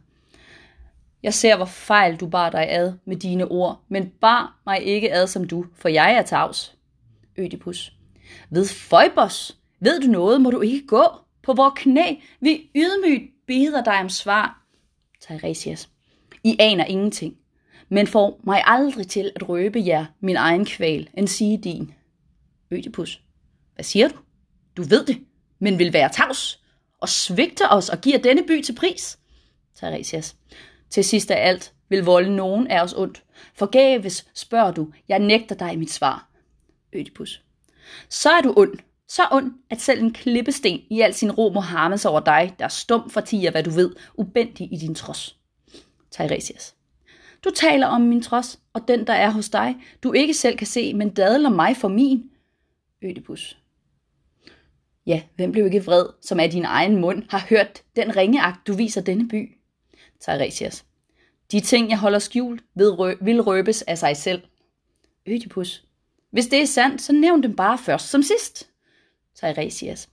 Jeg 1.23 1.33
ser, 1.33 1.55
hvor 1.55 1.65
fejl 1.65 2.15
du 2.15 2.27
bar 2.27 2.49
dig 2.49 2.69
ad 2.69 2.93
med 3.05 3.15
dine 3.15 3.45
ord, 3.45 3.83
men 3.87 4.09
bar 4.21 4.61
mig 4.65 4.83
ikke 4.83 5.13
ad 5.13 5.27
som 5.27 5.47
du, 5.47 5.65
for 5.75 5.89
jeg 5.89 6.13
er 6.13 6.21
tavs. 6.21 6.75
Ødipus. 7.37 7.93
Ved 8.49 8.67
Føjbos, 8.67 9.57
ved 9.79 10.01
du 10.01 10.07
noget, 10.07 10.41
må 10.41 10.51
du 10.51 10.61
ikke 10.61 10.87
gå. 10.87 11.03
På 11.43 11.53
vor 11.53 11.73
knæ, 11.75 12.15
vi 12.39 12.69
ydmygt 12.75 13.31
beder 13.47 13.83
dig 13.83 13.99
om 13.99 14.09
svar. 14.09 14.61
Teiresias. 15.21 15.89
I 16.43 16.55
aner 16.59 16.85
ingenting, 16.85 17.37
men 17.89 18.07
får 18.07 18.39
mig 18.43 18.63
aldrig 18.65 19.07
til 19.07 19.31
at 19.35 19.49
røbe 19.49 19.83
jer 19.85 20.05
min 20.19 20.35
egen 20.35 20.65
kval, 20.65 21.09
end 21.17 21.27
sige 21.27 21.57
din. 21.57 21.93
Ødipus. 22.71 23.21
Hvad 23.75 23.83
siger 23.83 24.07
du? 24.07 24.15
Du 24.77 24.83
ved 24.83 25.05
det, 25.05 25.17
men 25.59 25.79
vil 25.79 25.93
være 25.93 26.09
tavs 26.09 26.63
og 26.99 27.09
svigter 27.09 27.67
os 27.69 27.89
og 27.89 28.01
giver 28.01 28.17
denne 28.17 28.43
by 28.47 28.61
til 28.61 28.75
pris. 28.75 29.19
Teiresias. 29.75 30.35
Til 30.89 31.03
sidst 31.03 31.31
af 31.31 31.47
alt 31.47 31.73
vil 31.89 32.03
volde 32.03 32.35
nogen 32.35 32.67
af 32.67 32.83
os 32.83 32.93
ondt. 32.93 33.23
Forgæves 33.53 34.27
spørger 34.33 34.71
du, 34.71 34.87
jeg 35.07 35.19
nægter 35.19 35.55
dig 35.55 35.79
mit 35.79 35.91
svar. 35.91 36.29
Ødipus. 36.93 37.43
Så 38.09 38.29
er 38.29 38.41
du 38.41 38.53
ond. 38.57 38.79
Så 39.07 39.21
ond, 39.31 39.53
at 39.69 39.81
selv 39.81 40.03
en 40.03 40.13
klippesten 40.13 40.81
i 40.89 41.01
al 41.01 41.13
sin 41.13 41.31
ro 41.31 41.49
må 41.53 41.59
harmes 41.59 42.05
over 42.05 42.19
dig, 42.19 42.55
der 42.59 42.67
stum 42.67 43.09
fortiger, 43.09 43.51
hvad 43.51 43.63
du 43.63 43.69
ved, 43.69 43.95
ubendig 44.15 44.73
i 44.73 44.77
din 44.77 44.95
trods. 44.95 45.37
Tiresias. 46.11 46.75
Du 47.43 47.49
taler 47.55 47.87
om 47.87 48.01
min 48.01 48.21
trods, 48.21 48.59
og 48.73 48.87
den, 48.87 49.07
der 49.07 49.13
er 49.13 49.29
hos 49.29 49.49
dig, 49.49 49.75
du 50.03 50.13
ikke 50.13 50.33
selv 50.33 50.57
kan 50.57 50.67
se, 50.67 50.93
men 50.93 51.09
dadler 51.09 51.49
mig 51.49 51.77
for 51.77 51.87
min. 51.87 52.31
Ødipus. 53.01 53.57
Ja, 55.05 55.21
hvem 55.35 55.51
blev 55.51 55.65
ikke 55.65 55.85
vred, 55.85 56.05
som 56.21 56.39
af 56.39 56.51
din 56.51 56.65
egen 56.65 56.95
mund 56.95 57.23
har 57.29 57.45
hørt 57.49 57.83
den 57.95 58.15
ringeagt, 58.15 58.67
du 58.67 58.73
viser 58.73 59.01
denne 59.01 59.27
by? 59.27 59.56
Teiresias. 60.19 60.85
De 61.51 61.59
ting, 61.59 61.89
jeg 61.89 61.99
holder 61.99 62.19
skjult, 62.19 62.63
vil 63.21 63.41
røbes 63.41 63.81
af 63.81 63.97
sig 63.97 64.17
selv. 64.17 64.41
Ødipus. 65.25 65.83
Hvis 66.31 66.47
det 66.47 66.61
er 66.61 66.65
sandt, 66.65 67.01
så 67.01 67.13
nævn 67.13 67.43
dem 67.43 67.55
bare 67.55 67.77
først 67.77 68.09
som 68.09 68.23
sidst. 68.23 68.69
Teiresias. 69.35 70.09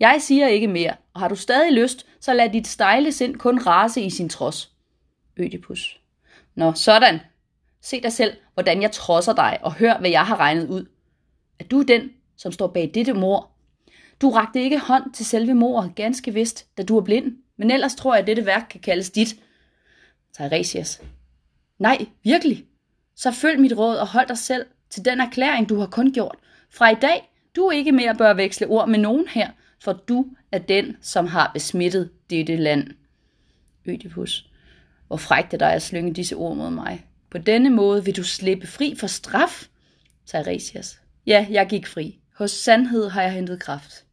Jeg 0.00 0.18
siger 0.20 0.46
ikke 0.46 0.68
mere, 0.68 0.96
og 1.14 1.20
har 1.20 1.28
du 1.28 1.36
stadig 1.36 1.72
lyst, 1.72 2.06
så 2.20 2.32
lad 2.34 2.50
dit 2.50 2.66
stejle 2.66 3.12
sind 3.12 3.36
kun 3.36 3.58
rase 3.58 4.00
i 4.00 4.10
sin 4.10 4.28
trods. 4.28 4.72
Ødipus. 5.36 6.00
Nå, 6.54 6.72
sådan. 6.72 7.20
Se 7.82 8.00
dig 8.00 8.12
selv, 8.12 8.36
hvordan 8.54 8.82
jeg 8.82 8.92
trodser 8.92 9.32
dig, 9.32 9.58
og 9.62 9.74
hør, 9.74 9.98
hvad 9.98 10.10
jeg 10.10 10.26
har 10.26 10.40
regnet 10.40 10.68
ud. 10.68 10.86
Er 11.58 11.64
du 11.64 11.82
den, 11.82 12.10
som 12.36 12.52
står 12.52 12.66
bag 12.66 12.90
dette 12.94 13.12
mor? 13.12 13.50
Du 14.20 14.30
rakte 14.30 14.62
ikke 14.62 14.78
hånd 14.78 15.12
til 15.12 15.26
selve 15.26 15.54
mor, 15.54 15.92
ganske 15.94 16.34
vist, 16.34 16.66
da 16.78 16.82
du 16.82 16.96
er 16.96 17.02
blind, 17.02 17.36
men 17.60 17.70
ellers 17.70 17.94
tror 17.94 18.14
jeg, 18.14 18.20
at 18.20 18.26
dette 18.26 18.46
værk 18.46 18.66
kan 18.70 18.80
kaldes 18.80 19.10
dit. 19.10 19.36
Tiresias. 20.36 21.02
Nej, 21.78 22.06
virkelig. 22.22 22.64
Så 23.16 23.30
følg 23.30 23.60
mit 23.60 23.72
råd 23.78 23.96
og 23.96 24.06
hold 24.06 24.28
dig 24.28 24.38
selv 24.38 24.66
til 24.90 25.04
den 25.04 25.20
erklæring, 25.20 25.68
du 25.68 25.78
har 25.78 25.86
kun 25.86 26.12
gjort. 26.12 26.36
Fra 26.70 26.90
i 26.90 26.94
dag, 26.94 27.30
du 27.56 27.70
ikke 27.70 27.92
mere 27.92 28.14
bør 28.14 28.34
veksle 28.34 28.66
ord 28.66 28.88
med 28.88 28.98
nogen 28.98 29.28
her, 29.28 29.50
for 29.80 29.92
du 29.92 30.26
er 30.52 30.58
den, 30.58 30.96
som 31.00 31.26
har 31.26 31.50
besmittet 31.54 32.10
dette 32.30 32.56
land. 32.56 32.90
Ødipus. 33.86 34.50
Hvor 35.06 35.16
frægt 35.16 35.54
er 35.54 35.58
dig 35.58 35.72
at 35.72 35.82
slynge 35.82 36.14
disse 36.14 36.36
ord 36.36 36.56
mod 36.56 36.70
mig. 36.70 37.06
På 37.30 37.38
denne 37.38 37.70
måde 37.70 38.04
vil 38.04 38.16
du 38.16 38.22
slippe 38.22 38.66
fri 38.66 38.94
for 38.98 39.06
straf, 39.06 39.68
Tiresias. 40.26 41.00
Ja, 41.26 41.46
jeg 41.50 41.66
gik 41.68 41.86
fri. 41.86 42.18
Hos 42.36 42.50
sandhed 42.50 43.08
har 43.08 43.22
jeg 43.22 43.32
hentet 43.32 43.60
kraft. 43.60 44.04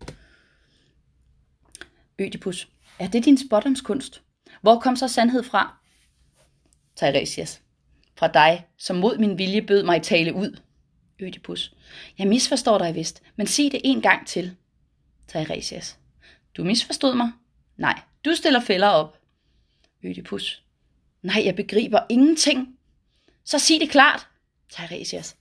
Ødipus. 2.19 2.67
Er 2.99 3.07
det 3.07 3.25
din 3.25 3.37
spådomskunst? 3.37 4.21
Hvor 4.61 4.79
kom 4.79 4.95
så 4.95 5.07
sandhed 5.07 5.43
fra? 5.43 5.77
Teiresias. 6.95 7.61
Fra 8.15 8.27
dig, 8.27 8.65
som 8.77 8.95
mod 8.95 9.17
min 9.17 9.37
vilje 9.37 9.61
bød 9.61 9.83
mig 9.83 10.01
tale 10.01 10.33
ud. 10.33 10.59
Ødipus. 11.19 11.75
Jeg 12.17 12.27
misforstår 12.27 12.77
dig 12.77 12.95
vist, 12.95 13.23
men 13.35 13.47
sig 13.47 13.71
det 13.71 13.81
en 13.83 14.01
gang 14.01 14.27
til. 14.27 14.55
Teiresias. 15.27 15.97
Du 16.57 16.63
misforstod 16.63 17.15
mig? 17.15 17.31
Nej, 17.77 18.01
du 18.25 18.35
stiller 18.35 18.59
fælder 18.59 18.87
op. 18.87 19.17
Ødipus. 20.03 20.63
Nej, 21.21 21.41
jeg 21.45 21.55
begriber 21.55 21.99
ingenting. 22.09 22.77
Så 23.43 23.59
sig 23.59 23.79
det 23.79 23.89
klart. 23.89 24.27
Teiresias. 24.69 25.35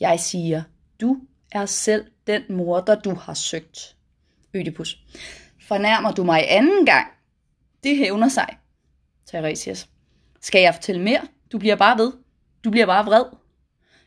Jeg 0.00 0.20
siger, 0.20 0.62
du 1.00 1.20
er 1.52 1.66
selv 1.66 2.04
den 2.26 2.42
morder, 2.48 3.00
du 3.00 3.14
har 3.14 3.34
søgt. 3.34 3.96
Ødipus. 4.54 4.98
Fornærmer 5.68 6.12
du 6.12 6.24
mig 6.24 6.44
anden 6.48 6.86
gang? 6.86 7.06
Det 7.84 7.96
hævner 7.96 8.28
sig. 8.28 8.58
Teiresias. 9.26 9.88
Skal 10.40 10.60
jeg 10.60 10.74
fortælle 10.74 11.02
mere? 11.02 11.20
Du 11.52 11.58
bliver 11.58 11.76
bare 11.76 11.98
ved. 11.98 12.12
Du 12.64 12.70
bliver 12.70 12.86
bare 12.86 13.04
vred. 13.04 13.24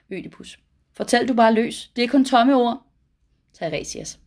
Ødipus. 0.10 0.60
Fortæl 0.94 1.28
du 1.28 1.34
bare 1.34 1.54
løs. 1.54 1.92
Det 1.96 2.04
er 2.04 2.08
kun 2.08 2.26
tomme 2.26 2.56
ord. 2.56 2.86
Teiresias. 3.54 4.20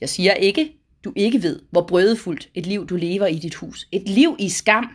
Jeg 0.00 0.08
siger 0.08 0.34
ikke, 0.34 0.72
du 1.04 1.12
ikke 1.16 1.42
ved, 1.42 1.62
hvor 1.70 1.86
brødefuldt 1.86 2.48
et 2.54 2.66
liv 2.66 2.86
du 2.86 2.96
lever 2.96 3.26
i 3.26 3.38
dit 3.38 3.54
hus. 3.54 3.88
Et 3.92 4.08
liv 4.08 4.36
i 4.38 4.48
skam. 4.48 4.88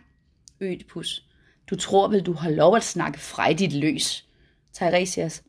Ødipus. 0.62 1.26
Du 1.70 1.76
tror 1.76 2.08
vel, 2.08 2.22
du 2.22 2.34
har 2.34 2.50
lov 2.50 2.76
at 2.76 2.84
snakke 2.84 3.20
frejdigt 3.20 3.74
løs. 3.74 4.26
Teiresias. 4.74 5.44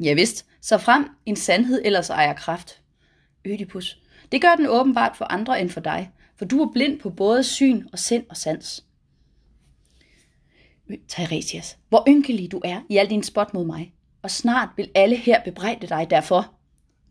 Ja 0.00 0.14
vist, 0.14 0.46
så 0.60 0.78
frem 0.78 1.08
en 1.26 1.36
sandhed 1.36 1.82
ellers 1.84 2.10
ejer 2.10 2.32
kraft. 2.32 2.80
Ødipus. 3.44 3.98
Det 4.32 4.40
gør 4.40 4.54
den 4.56 4.66
åbenbart 4.66 5.16
for 5.16 5.24
andre 5.24 5.60
end 5.60 5.70
for 5.70 5.80
dig, 5.80 6.10
for 6.36 6.44
du 6.44 6.62
er 6.62 6.72
blind 6.72 7.00
på 7.00 7.10
både 7.10 7.44
syn 7.44 7.86
og 7.92 7.98
sind 7.98 8.24
og 8.28 8.36
sans. 8.36 8.84
Teiresias. 11.08 11.78
Hvor 11.88 12.04
ynkelig 12.08 12.52
du 12.52 12.60
er 12.64 12.80
i 12.88 12.96
al 12.96 13.10
din 13.10 13.22
spot 13.22 13.54
mod 13.54 13.64
mig, 13.64 13.94
og 14.22 14.30
snart 14.30 14.68
vil 14.76 14.90
alle 14.94 15.16
her 15.16 15.42
bebrejde 15.44 15.86
dig 15.86 16.06
derfor. 16.10 16.54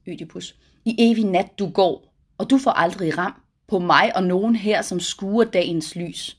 Ødipus. 0.08 0.56
I 0.86 0.96
evig 0.98 1.26
nat 1.26 1.60
du 1.60 1.70
går, 1.70 2.14
og 2.38 2.50
du 2.50 2.58
får 2.58 2.72
aldrig 2.72 3.18
ram 3.18 3.42
på 3.68 3.80
mig 3.80 4.16
og 4.16 4.24
nogen 4.24 4.56
her, 4.56 4.82
som 4.82 5.00
skuer 5.00 5.44
dagens 5.44 5.96
lys. 5.96 6.38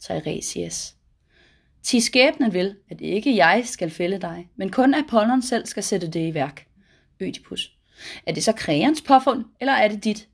Teiresias. 0.00 0.96
Ti 1.82 2.00
skæbnen 2.00 2.52
vil, 2.52 2.76
at 2.90 3.00
ikke 3.00 3.36
jeg 3.36 3.62
skal 3.64 3.90
fælde 3.90 4.20
dig, 4.20 4.48
men 4.56 4.70
kun 4.70 4.94
Apollon 4.94 5.42
selv 5.42 5.66
skal 5.66 5.82
sætte 5.82 6.08
det 6.08 6.28
i 6.28 6.34
værk. 6.34 6.66
Ødipus. 7.20 7.79
Er 8.26 8.32
det 8.32 8.44
så 8.44 8.52
krægerens 8.52 9.02
påfund, 9.02 9.44
eller 9.60 9.72
er 9.72 9.88
det 9.88 10.04
dit? 10.04 10.28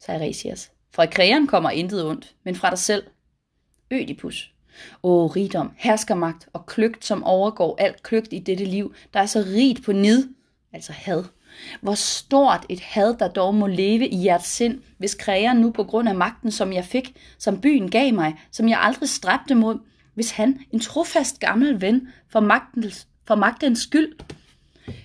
Teiresias. 0.00 0.70
Fra 0.94 1.06
krægeren 1.06 1.46
kommer 1.46 1.70
intet 1.70 2.04
ondt, 2.04 2.34
men 2.44 2.54
fra 2.54 2.70
dig 2.70 2.78
selv. 2.78 3.02
Ødipus. 3.90 4.52
Åh, 5.02 5.30
rigdom, 5.30 5.72
herskermagt 5.76 6.48
og 6.52 6.66
kløgt, 6.66 7.04
som 7.04 7.24
overgår 7.24 7.76
alt 7.78 8.02
kløgt 8.02 8.32
i 8.32 8.38
dette 8.38 8.64
liv, 8.64 8.94
der 9.14 9.20
er 9.20 9.26
så 9.26 9.44
rigt 9.46 9.84
på 9.84 9.92
nid, 9.92 10.28
altså 10.72 10.92
had. 10.92 11.24
Hvor 11.80 11.94
stort 11.94 12.66
et 12.68 12.80
had, 12.80 13.16
der 13.18 13.28
dog 13.28 13.54
må 13.54 13.66
leve 13.66 14.08
i 14.08 14.24
jeres 14.24 14.44
sind, 14.44 14.80
hvis 14.98 15.14
krægeren 15.14 15.58
nu 15.58 15.70
på 15.70 15.84
grund 15.84 16.08
af 16.08 16.14
magten, 16.14 16.50
som 16.50 16.72
jeg 16.72 16.84
fik, 16.84 17.16
som 17.38 17.60
byen 17.60 17.90
gav 17.90 18.14
mig, 18.14 18.34
som 18.50 18.68
jeg 18.68 18.80
aldrig 18.80 19.08
stræbte 19.08 19.54
mod, 19.54 19.78
hvis 20.14 20.30
han, 20.30 20.60
en 20.72 20.80
trofast 20.80 21.40
gammel 21.40 21.80
ven, 21.80 22.08
for 22.28 22.40
magtens, 22.40 23.08
for 23.26 23.34
magtens 23.34 23.78
skyld, 23.78 24.12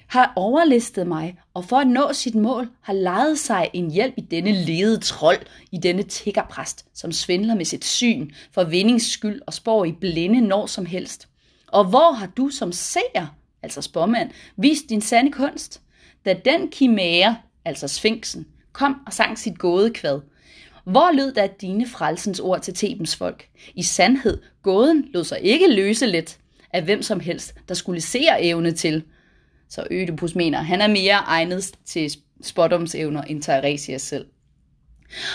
har 0.07 0.33
overlistet 0.35 1.07
mig, 1.07 1.37
og 1.53 1.65
for 1.65 1.77
at 1.77 1.87
nå 1.87 2.13
sit 2.13 2.35
mål, 2.35 2.69
har 2.81 2.93
lejet 2.93 3.39
sig 3.39 3.69
en 3.73 3.91
hjælp 3.91 4.13
i 4.17 4.21
denne 4.21 4.51
ledede 4.51 4.99
trold, 4.99 5.39
i 5.71 5.77
denne 5.77 6.03
tiggerpræst, 6.03 6.85
som 6.93 7.11
svindler 7.11 7.55
med 7.55 7.65
sit 7.65 7.85
syn, 7.85 8.31
for 8.51 8.63
vindings 8.63 9.11
skyld 9.11 9.41
og 9.47 9.53
spår 9.53 9.85
i 9.85 9.91
blinde 9.91 10.41
når 10.41 10.65
som 10.65 10.85
helst. 10.85 11.27
Og 11.67 11.85
hvor 11.85 12.11
har 12.11 12.27
du 12.27 12.49
som 12.49 12.71
seer, 12.71 13.35
altså 13.63 13.81
spormand, 13.81 14.29
vist 14.57 14.89
din 14.89 15.01
sande 15.01 15.31
kunst? 15.31 15.81
Da 16.25 16.33
den 16.45 16.69
kimære, 16.71 17.37
altså 17.65 17.87
sfinksen, 17.87 18.45
kom 18.71 18.95
og 19.05 19.13
sang 19.13 19.39
sit 19.39 19.57
gådekvad, 19.57 20.21
hvor 20.85 21.15
lød 21.15 21.33
da 21.33 21.47
dine 21.61 21.87
frelsens 21.87 22.39
ord 22.39 22.61
til 22.61 22.73
Tebens 22.73 23.15
folk? 23.15 23.47
I 23.75 23.83
sandhed, 23.83 24.41
gåden 24.61 25.05
lod 25.13 25.23
sig 25.23 25.39
ikke 25.41 25.75
løse 25.75 26.05
let 26.05 26.39
af 26.73 26.83
hvem 26.83 27.01
som 27.01 27.19
helst, 27.19 27.53
der 27.67 27.73
skulle 27.73 28.01
se 28.01 28.27
evne 28.39 28.71
til. 28.71 29.03
Så 29.69 29.87
Ødipus 29.91 30.35
mener, 30.35 30.61
han 30.61 30.81
er 30.81 30.87
mere 30.87 31.15
egnet 31.15 31.71
til 31.85 32.11
spådomsevner 32.41 33.21
end 33.21 33.41
Tiresias 33.41 34.01
selv. 34.01 34.25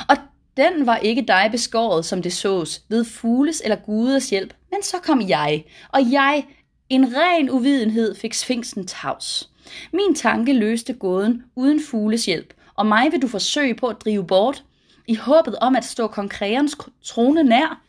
Og 0.09 0.17
den 0.57 0.87
var 0.87 0.97
ikke 0.97 1.25
dig 1.29 1.49
beskåret, 1.53 2.05
som 2.05 2.23
det 2.23 2.33
sås, 2.33 2.83
ved 2.89 3.05
fugles 3.05 3.63
eller 3.65 3.77
guders 3.77 4.31
hjælp, 4.31 4.55
men 4.71 4.83
så 4.83 4.97
kom 5.03 5.29
jeg, 5.29 5.65
og 5.89 6.01
jeg, 6.13 6.45
en 6.89 7.17
ren 7.17 7.51
uvidenhed, 7.51 8.15
fik 8.15 8.35
sfinksen 8.35 8.87
tavs. 8.87 9.51
Min 9.93 10.15
tanke 10.15 10.53
løste 10.53 10.93
gåden 10.93 11.43
uden 11.57 11.83
fugles 11.83 12.27
hjælp, 12.27 12.55
og 12.75 12.87
mig 12.87 13.13
vil 13.13 13.23
du 13.23 13.29
forsøge 13.29 13.75
på 13.75 13.87
at 13.87 13.97
drive 14.05 14.27
bort, 14.27 14.65
i 15.07 15.15
håbet 15.15 15.57
om 15.57 15.77
at 15.77 15.85
stå 15.85 16.07
konkrerens 16.07 16.77
trone 17.05 17.43
nær. 17.43 17.83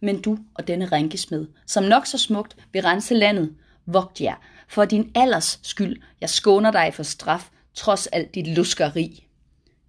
Men 0.00 0.20
du 0.20 0.38
og 0.54 0.66
denne 0.66 0.86
rænkesmed, 0.86 1.46
som 1.66 1.84
nok 1.84 2.06
så 2.06 2.18
smukt 2.18 2.56
vil 2.72 2.82
rense 2.82 3.14
landet, 3.14 3.54
vogt 3.86 4.20
jer, 4.20 4.34
for 4.68 4.84
din 4.84 5.10
alders 5.14 5.60
skyld, 5.62 5.96
jeg 6.20 6.30
skåner 6.30 6.70
dig 6.70 6.94
for 6.94 7.02
straf, 7.02 7.48
trods 7.74 8.06
alt 8.06 8.34
dit 8.34 8.46
luskeri. 8.46 9.26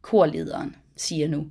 Korlederen 0.01 0.75
siger 0.95 1.27
nu. 1.27 1.47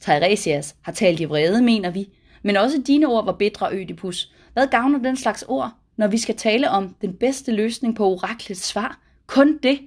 Teiresias 0.00 0.76
har 0.82 0.92
talt 0.92 1.20
i 1.20 1.24
vrede, 1.24 1.62
mener 1.62 1.90
vi, 1.90 2.08
men 2.42 2.56
også 2.56 2.82
dine 2.86 3.06
ord 3.06 3.24
var 3.24 3.32
bedre, 3.32 3.72
Ødipus. 3.72 4.32
Hvad 4.52 4.66
gavner 4.66 4.98
den 4.98 5.16
slags 5.16 5.44
ord, 5.48 5.72
når 5.96 6.06
vi 6.06 6.18
skal 6.18 6.36
tale 6.36 6.70
om 6.70 6.96
den 7.00 7.14
bedste 7.14 7.52
løsning 7.52 7.96
på 7.96 8.06
oraklets 8.06 8.62
svar? 8.64 9.00
Kun 9.26 9.58
det. 9.62 9.80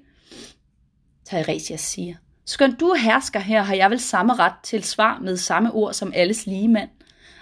Teiresias 1.25 1.81
siger. 1.81 2.15
Skønt 2.45 2.79
du 2.79 2.93
hersker 2.93 3.39
her, 3.39 3.63
har 3.63 3.75
jeg 3.75 3.89
vel 3.89 3.99
samme 3.99 4.33
ret 4.33 4.53
til 4.63 4.83
svar 4.83 5.19
med 5.19 5.37
samme 5.37 5.71
ord 5.71 5.93
som 5.93 6.11
alles 6.15 6.45
lige 6.45 6.67
mand. 6.67 6.89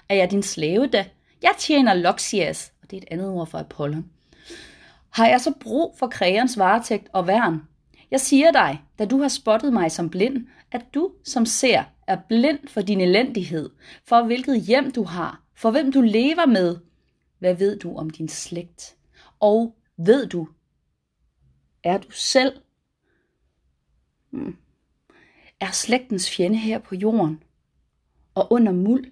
Er 0.10 0.16
jeg 0.16 0.32
din 0.32 0.44
slave 0.44 0.88
da? 0.88 1.06
Jeg 1.42 1.52
tjener 1.60 1.94
Loxias, 1.94 2.74
og 2.82 2.92
det 2.92 2.98
er 2.98 3.02
et 3.02 3.08
andet 3.12 3.30
ord 3.30 3.48
for 3.48 3.58
Apollon. 3.58 4.06
Har 5.10 5.28
jeg 5.28 5.42
så 5.42 5.54
brug 5.60 5.96
for 6.00 6.08
krægerens 6.08 6.58
varetægt 6.58 7.10
og 7.14 7.28
værn? 7.28 7.62
Jeg 8.12 8.20
siger 8.20 8.52
dig, 8.52 8.84
da 9.00 9.06
du 9.06 9.22
har 9.22 9.28
spottet 9.28 9.74
mig 9.74 9.92
som 9.92 10.10
blind, 10.10 10.48
at 10.72 10.86
du 10.94 11.12
som 11.24 11.46
ser 11.46 11.84
er 12.08 12.18
blind 12.28 12.68
for 12.68 12.82
din 12.82 13.02
elendighed, 13.02 13.70
for 14.06 14.24
hvilket 14.24 14.62
hjem 14.62 14.92
du 14.92 15.04
har, 15.04 15.44
for 15.56 15.72
hvem 15.72 15.92
du 15.92 16.02
lever 16.02 16.46
med. 16.46 16.78
Hvad 17.40 17.54
ved 17.54 17.80
du 17.80 17.98
om 17.98 18.10
din 18.10 18.30
slægt? 18.30 18.96
Og 19.40 19.76
ved 19.98 20.28
du, 20.28 20.48
er 21.84 21.98
du 21.98 22.12
selv? 22.12 22.62
Hmm 24.30 24.58
er 25.60 25.72
slægtens 25.72 26.30
fjende 26.30 26.58
her 26.58 26.80
på 26.80 26.96
jorden. 26.96 27.44
Og 28.36 28.52
under 28.52 28.72
muld, 28.72 29.06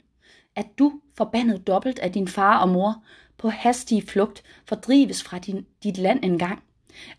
at 0.56 0.68
du, 0.80 1.01
forbandet 1.18 1.68
dobbelt 1.68 2.00
af 2.00 2.12
din 2.12 2.27
far 2.27 2.58
og 2.58 2.70
mor, 2.70 3.04
på 3.38 3.50
hastig 3.50 4.03
flugt 4.03 4.44
fordrives 4.65 5.24
fra 5.24 5.39
din, 5.39 5.65
dit 5.84 5.98
land 5.98 6.20
engang. 6.24 6.63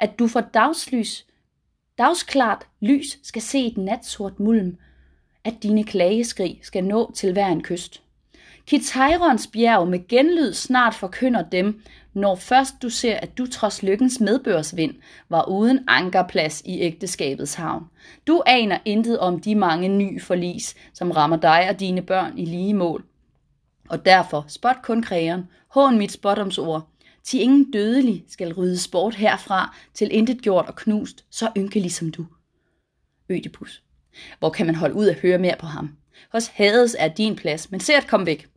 At 0.01 0.19
du 0.19 0.29
for 0.29 0.41
dagslys, 0.41 1.27
dagsklart 1.99 2.67
lys 2.81 3.19
skal 3.23 3.43
se 3.43 3.67
et 3.67 3.79
natsort 3.79 4.41
mulm, 4.41 4.77
at 5.45 5.55
dine 5.63 5.85
klageskrig 5.85 6.59
skal 6.63 6.85
nå 6.85 7.13
til 7.15 7.33
hver 7.33 7.47
en 7.47 7.63
kyst. 7.63 8.03
Kitairons 8.67 9.47
bjerg 9.47 9.89
med 9.89 10.09
genlyd 10.09 10.53
snart 10.53 10.95
forkynder 10.95 11.43
dem, 11.43 11.83
når 12.15 12.35
først 12.35 12.75
du 12.83 12.89
ser, 12.89 13.17
at 13.17 13.39
du 13.39 13.47
trods 13.47 13.83
lykkens 13.83 14.21
medbørsvind 14.21 14.95
var 15.29 15.49
uden 15.49 15.85
ankerplads 15.89 16.63
i 16.65 16.81
ægteskabets 16.81 17.55
havn. 17.55 17.85
Du 18.27 18.43
aner 18.47 18.79
intet 18.85 19.19
om 19.19 19.41
de 19.41 19.55
mange 19.55 19.89
ny 19.89 20.23
forlis, 20.23 20.75
som 20.93 21.11
rammer 21.11 21.37
dig 21.37 21.67
og 21.71 21.81
dine 21.81 22.03
børn 22.03 22.39
i 22.39 22.45
lige 22.45 22.75
mål. 22.75 23.05
Og 23.89 24.05
derfor 24.05 24.45
spot 24.49 24.77
kun 24.83 25.03
krægeren, 25.03 25.45
hån 25.69 25.99
mit 25.99 26.13
spotomsord, 26.13 26.89
til 27.25 27.41
ingen 27.41 27.71
dødelig 27.71 28.25
skal 28.29 28.55
ryddes 28.55 28.81
sport 28.81 29.15
herfra 29.15 29.77
til 29.95 30.09
intet 30.13 30.43
gjort 30.43 30.67
og 30.67 30.77
knust, 30.77 31.25
så 31.31 31.51
ynkelig 31.57 31.93
som 31.93 32.11
du. 32.11 32.27
Ødipus. 33.29 33.83
Hvor 34.39 34.51
kan 34.51 34.67
man 34.67 34.75
holde 34.75 34.95
ud 34.95 35.09
at 35.09 35.21
høre 35.21 35.39
mere 35.39 35.57
på 35.61 35.67
ham? 35.67 35.97
Hos 36.33 36.47
Hades 36.47 36.97
er 36.99 37.09
din 37.09 37.37
plads, 37.37 37.71
men 37.71 37.81
se 37.81 37.95
at 37.95 38.07
komme 38.07 38.27
væk. 38.27 38.49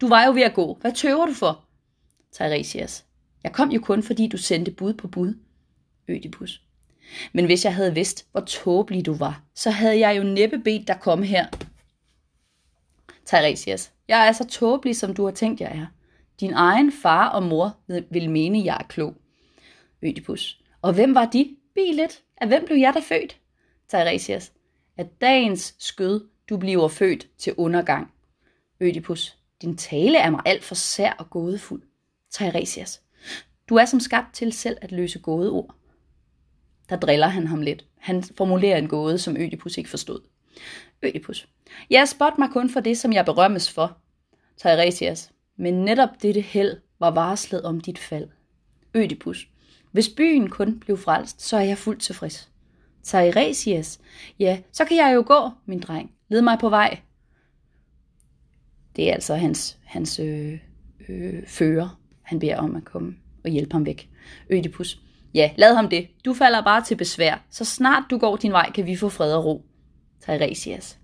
Du 0.00 0.08
var 0.08 0.24
jo 0.24 0.32
ved 0.32 0.42
at 0.42 0.54
gå. 0.54 0.78
Hvad 0.80 0.92
tøver 0.92 1.26
du 1.26 1.34
for? 1.34 1.64
Teiresias. 2.32 3.04
Jeg 3.44 3.52
kom 3.52 3.70
jo 3.70 3.80
kun, 3.80 4.02
fordi 4.02 4.28
du 4.28 4.36
sendte 4.36 4.70
bud 4.70 4.94
på 4.94 5.08
bud. 5.08 5.34
Ødipus. 6.08 6.62
Men 7.32 7.44
hvis 7.44 7.64
jeg 7.64 7.74
havde 7.74 7.94
vidst, 7.94 8.26
hvor 8.32 8.40
tåbelig 8.40 9.06
du 9.06 9.14
var, 9.14 9.42
så 9.54 9.70
havde 9.70 9.98
jeg 9.98 10.18
jo 10.18 10.22
næppe 10.22 10.58
bedt 10.58 10.88
dig 10.88 10.98
komme 11.00 11.26
her. 11.26 11.46
Tiresias, 13.24 13.92
Jeg 14.08 14.28
er 14.28 14.32
så 14.32 14.46
tåbelig, 14.46 14.96
som 14.96 15.14
du 15.14 15.24
har 15.24 15.30
tænkt, 15.30 15.60
jeg 15.60 15.72
er. 15.76 15.86
Din 16.40 16.52
egen 16.52 16.92
far 16.92 17.28
og 17.28 17.42
mor 17.42 17.76
vil 18.10 18.30
mene, 18.30 18.64
jeg 18.64 18.76
er 18.80 18.86
klog. 18.86 19.14
Ødipus. 20.02 20.62
Og 20.82 20.92
hvem 20.92 21.14
var 21.14 21.24
de? 21.24 21.56
Bi 21.74 21.80
lidt. 21.92 22.22
Af 22.36 22.48
hvem 22.48 22.64
blev 22.66 22.76
jeg 22.78 22.94
da 22.94 23.00
født? 23.00 23.38
Tiresias. 23.88 24.52
Af 24.96 25.06
dagens 25.20 25.74
skød, 25.78 26.28
du 26.48 26.56
bliver 26.56 26.88
født 26.88 27.28
til 27.38 27.54
undergang. 27.56 28.12
Ødipus. 28.80 29.36
Din 29.62 29.76
tale 29.76 30.18
er 30.18 30.30
mig 30.30 30.40
alt 30.44 30.64
for 30.64 30.74
sær 30.74 31.12
og 31.12 31.30
gådefuld. 31.30 31.82
Tiresias. 32.30 33.02
Du 33.68 33.74
er 33.74 33.84
som 33.84 34.00
skabt 34.00 34.34
til 34.34 34.52
selv 34.52 34.76
at 34.80 34.92
løse 34.92 35.18
gådeord. 35.18 35.74
Der 36.88 36.96
driller 36.96 37.26
han 37.26 37.46
ham 37.46 37.60
lidt. 37.60 37.84
Han 37.98 38.22
formulerer 38.22 38.78
en 38.78 38.88
gåde, 38.88 39.18
som 39.18 39.36
Ødipus 39.36 39.78
ikke 39.78 39.90
forstod. 39.90 40.20
Ødipus. 41.02 41.48
Jeg 41.90 42.08
spot 42.08 42.38
mig 42.38 42.48
kun 42.52 42.70
for 42.70 42.80
det, 42.80 42.98
som 42.98 43.12
jeg 43.12 43.24
berømmes 43.24 43.70
for. 43.70 43.96
Teiresias. 44.56 45.32
Men 45.56 45.74
netop 45.74 46.08
dette 46.22 46.40
held 46.40 46.76
var 47.00 47.10
varslet 47.10 47.62
om 47.62 47.80
dit 47.80 47.98
fald. 47.98 48.28
Ødipus. 48.94 49.48
Hvis 49.90 50.08
byen 50.08 50.50
kun 50.50 50.80
blev 50.80 50.98
frelst, 50.98 51.42
så 51.42 51.56
er 51.56 51.60
jeg 51.60 51.78
fuldt 51.78 52.02
tilfreds. 52.02 52.50
Teiresias. 53.02 54.00
Ja, 54.38 54.58
så 54.72 54.84
kan 54.84 54.96
jeg 54.96 55.14
jo 55.14 55.24
gå, 55.26 55.50
min 55.66 55.80
dreng. 55.80 56.10
Led 56.28 56.42
mig 56.42 56.58
på 56.58 56.68
vej. 56.68 56.98
Det 58.96 59.08
er 59.08 59.14
altså 59.14 59.34
hans, 59.34 59.78
hans 59.84 60.18
øh, 60.18 60.58
øh, 61.08 61.46
fører. 61.46 62.00
Han 62.22 62.38
beder 62.38 62.56
om 62.56 62.76
at 62.76 62.84
komme 62.84 63.16
og 63.44 63.50
hjælpe 63.50 63.72
ham 63.72 63.86
væk. 63.86 64.10
Ødipus. 64.50 65.00
Ja, 65.34 65.50
lad 65.56 65.74
ham 65.74 65.88
det. 65.88 66.08
Du 66.24 66.34
falder 66.34 66.62
bare 66.62 66.84
til 66.84 66.96
besvær. 66.96 67.44
Så 67.50 67.64
snart 67.64 68.02
du 68.10 68.18
går 68.18 68.36
din 68.36 68.52
vej, 68.52 68.70
kan 68.70 68.86
vi 68.86 68.96
få 68.96 69.08
fred 69.08 69.34
og 69.34 69.44
ro. 69.44 69.64
Teiresias. 70.26 70.98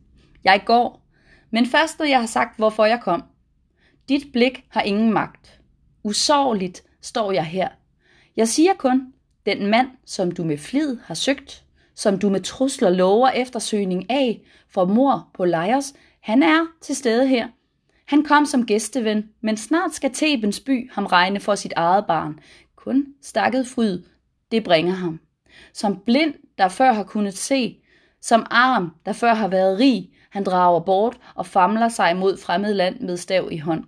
Jeg 0.44 0.62
går, 0.66 1.02
men 1.50 1.66
først 1.66 1.98
når 1.98 2.06
jeg 2.06 2.20
har 2.20 2.26
sagt, 2.26 2.56
hvorfor 2.56 2.84
jeg 2.84 3.00
kom. 3.02 3.22
Dit 4.08 4.32
blik 4.32 4.64
har 4.68 4.82
ingen 4.82 5.12
magt. 5.12 5.60
Usårligt 6.02 6.82
står 7.00 7.32
jeg 7.32 7.44
her. 7.44 7.68
Jeg 8.36 8.48
siger 8.48 8.74
kun, 8.74 9.12
den 9.46 9.66
mand, 9.66 9.88
som 10.04 10.30
du 10.30 10.44
med 10.44 10.58
flid 10.58 10.98
har 11.04 11.14
søgt, 11.14 11.64
som 11.94 12.18
du 12.18 12.28
med 12.28 12.40
trusler 12.40 12.90
lover 12.90 13.28
eftersøgning 13.28 14.10
af 14.10 14.40
for 14.68 14.84
mor 14.84 15.30
på 15.34 15.44
Lejers, 15.44 15.94
han 16.20 16.42
er 16.42 16.66
til 16.82 16.96
stede 16.96 17.26
her. 17.26 17.48
Han 18.06 18.24
kom 18.24 18.46
som 18.46 18.66
gæsteven, 18.66 19.30
men 19.40 19.56
snart 19.56 19.94
skal 19.94 20.12
Tebens 20.14 20.60
by 20.60 20.90
ham 20.92 21.06
regne 21.06 21.40
for 21.40 21.54
sit 21.54 21.72
eget 21.76 22.06
barn. 22.06 22.40
Kun 22.76 23.06
stakket 23.22 23.66
fryd, 23.66 24.02
det 24.50 24.64
bringer 24.64 24.94
ham. 24.94 25.20
Som 25.72 26.00
blind, 26.06 26.34
der 26.58 26.68
før 26.68 26.92
har 26.92 27.04
kunnet 27.04 27.34
se, 27.34 27.82
som 28.22 28.46
arm, 28.50 28.94
der 29.06 29.12
før 29.12 29.34
har 29.34 29.48
været 29.48 29.78
rig, 29.78 30.10
han 30.30 30.44
drager 30.44 30.80
bort 30.80 31.18
og 31.34 31.46
famler 31.46 31.88
sig 31.88 32.16
mod 32.16 32.36
fremmed 32.36 32.74
land 32.74 33.00
med 33.00 33.16
stav 33.16 33.48
i 33.50 33.58
hånd. 33.58 33.84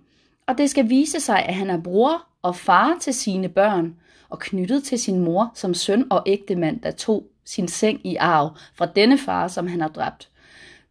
Og 0.47 0.57
det 0.57 0.69
skal 0.69 0.89
vise 0.89 1.19
sig, 1.19 1.43
at 1.43 1.55
han 1.55 1.69
er 1.69 1.81
bror 1.81 2.27
og 2.41 2.55
far 2.55 2.97
til 3.01 3.13
sine 3.13 3.49
børn, 3.49 3.95
og 4.29 4.39
knyttet 4.39 4.83
til 4.83 4.99
sin 4.99 5.19
mor 5.19 5.51
som 5.55 5.73
søn 5.73 6.07
og 6.11 6.23
ægtemand, 6.25 6.81
der 6.81 6.91
tog 6.91 7.27
sin 7.45 7.67
seng 7.67 8.07
i 8.07 8.15
arv 8.15 8.55
fra 8.75 8.85
denne 8.85 9.17
far, 9.17 9.47
som 9.47 9.67
han 9.67 9.81
har 9.81 9.87
dræbt. 9.87 10.29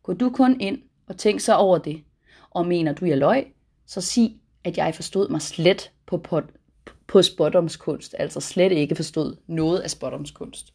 Gå 0.03 0.13
du 0.13 0.31
kun 0.31 0.61
ind 0.61 0.79
og 1.09 1.17
tænk 1.17 1.41
så 1.41 1.55
over 1.55 1.79
det. 1.79 2.03
Og 2.51 2.67
mener 2.67 2.93
du, 2.93 3.05
jeg 3.05 3.19
løg, 3.19 3.53
så 3.87 4.01
sig, 4.01 4.37
at 4.65 4.77
jeg 4.77 4.95
forstod 4.95 5.29
mig 5.29 5.43
slet 5.43 5.91
på, 6.07 6.19
på, 6.19 6.41
på 7.07 7.23
spottomskunst, 7.23 8.15
altså 8.19 8.41
slet 8.41 8.73
ikke 8.73 8.95
forstod 8.95 9.37
noget 9.47 9.79
af 9.79 9.91
spottomskunst. 9.91 10.75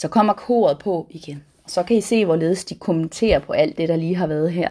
Så 0.00 0.08
kommer 0.08 0.32
koret 0.32 0.78
på 0.78 1.06
igen, 1.10 1.44
og 1.64 1.70
så 1.70 1.82
kan 1.82 1.96
I 1.96 2.00
se, 2.00 2.24
hvorledes 2.24 2.64
de 2.64 2.74
kommenterer 2.74 3.38
på 3.38 3.52
alt 3.52 3.78
det, 3.78 3.88
der 3.88 3.96
lige 3.96 4.14
har 4.14 4.26
været 4.26 4.52
her. 4.52 4.68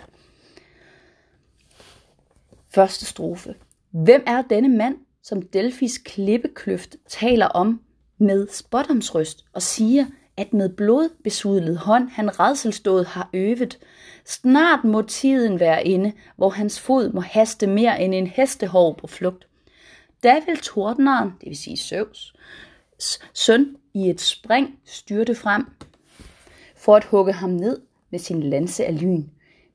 Første 2.70 3.06
strofe. 3.06 3.56
Hvem 3.92 4.24
er 4.28 4.42
denne 4.42 4.70
mand, 4.70 4.98
som 5.24 5.42
Delfis 5.42 5.98
klippekløft 5.98 6.96
taler 7.08 7.46
om 7.46 7.82
med 8.18 8.48
spottomsrøst 8.52 9.46
og 9.54 9.62
siger, 9.62 10.06
at 10.38 10.54
med 10.54 10.70
blodbesudlet 10.70 11.78
hånd 11.78 12.10
han 12.10 12.40
redselstået 12.40 13.06
har 13.06 13.30
øvet. 13.34 13.80
Snart 14.26 14.84
må 14.84 15.02
tiden 15.02 15.60
være 15.60 15.88
inde, 15.88 16.14
hvor 16.36 16.50
hans 16.50 16.80
fod 16.80 17.12
må 17.14 17.22
haste 17.22 17.68
mere 17.68 18.02
end 18.02 18.16
en 18.16 18.28
hestehov 18.28 18.98
på 19.00 19.08
flugt. 19.08 19.48
Da 20.24 20.42
vil 20.46 20.58
tordneren, 20.58 21.30
det 21.42 21.50
vil 21.50 21.58
sige 21.58 21.78
Søvs, 21.78 22.34
søn 23.34 23.76
i 23.94 24.10
et 24.10 24.22
spring 24.22 24.80
styrte 24.86 25.36
frem, 25.36 25.66
for 26.76 26.96
at 26.96 27.04
hugge 27.04 27.34
ham 27.34 27.50
ned 27.50 27.82
med 28.12 28.20
sin 28.20 28.44
lanse 28.44 28.86
af 28.86 29.02
lyn. 29.02 29.24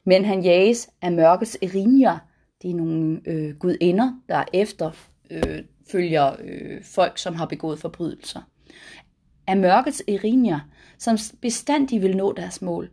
Men 0.06 0.24
han 0.24 0.42
jages 0.42 0.90
af 1.02 1.12
mørkets 1.12 1.58
erinjer, 1.62 2.18
det 2.62 2.70
er 2.70 2.74
nogle 2.74 3.20
øh, 3.26 3.56
gudinder, 3.56 4.20
der 4.28 4.44
efter 4.52 4.90
øh, 5.30 5.58
følger 5.92 6.36
øh, 6.44 6.84
folk, 6.84 7.18
som 7.18 7.34
har 7.34 7.46
begået 7.46 7.78
forbrydelser. 7.78 8.40
Af 9.46 9.56
mørkets 9.56 10.02
erinjer, 10.08 10.60
som 10.98 11.18
bestandig 11.40 12.02
vil 12.02 12.16
nå 12.16 12.32
deres 12.32 12.62
mål. 12.62 12.90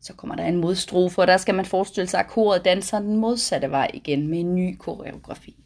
Så 0.00 0.14
kommer 0.14 0.36
der 0.36 0.44
en 0.44 0.56
modstrofe, 0.60 1.20
og 1.20 1.26
der 1.26 1.36
skal 1.36 1.54
man 1.54 1.64
forestille 1.64 2.08
sig, 2.08 2.20
at 2.20 2.28
koret 2.28 2.64
danser 2.64 2.98
den 2.98 3.16
modsatte 3.16 3.70
vej 3.70 3.90
igen 3.94 4.28
med 4.28 4.40
en 4.40 4.54
ny 4.54 4.76
koreografi. 4.76 5.56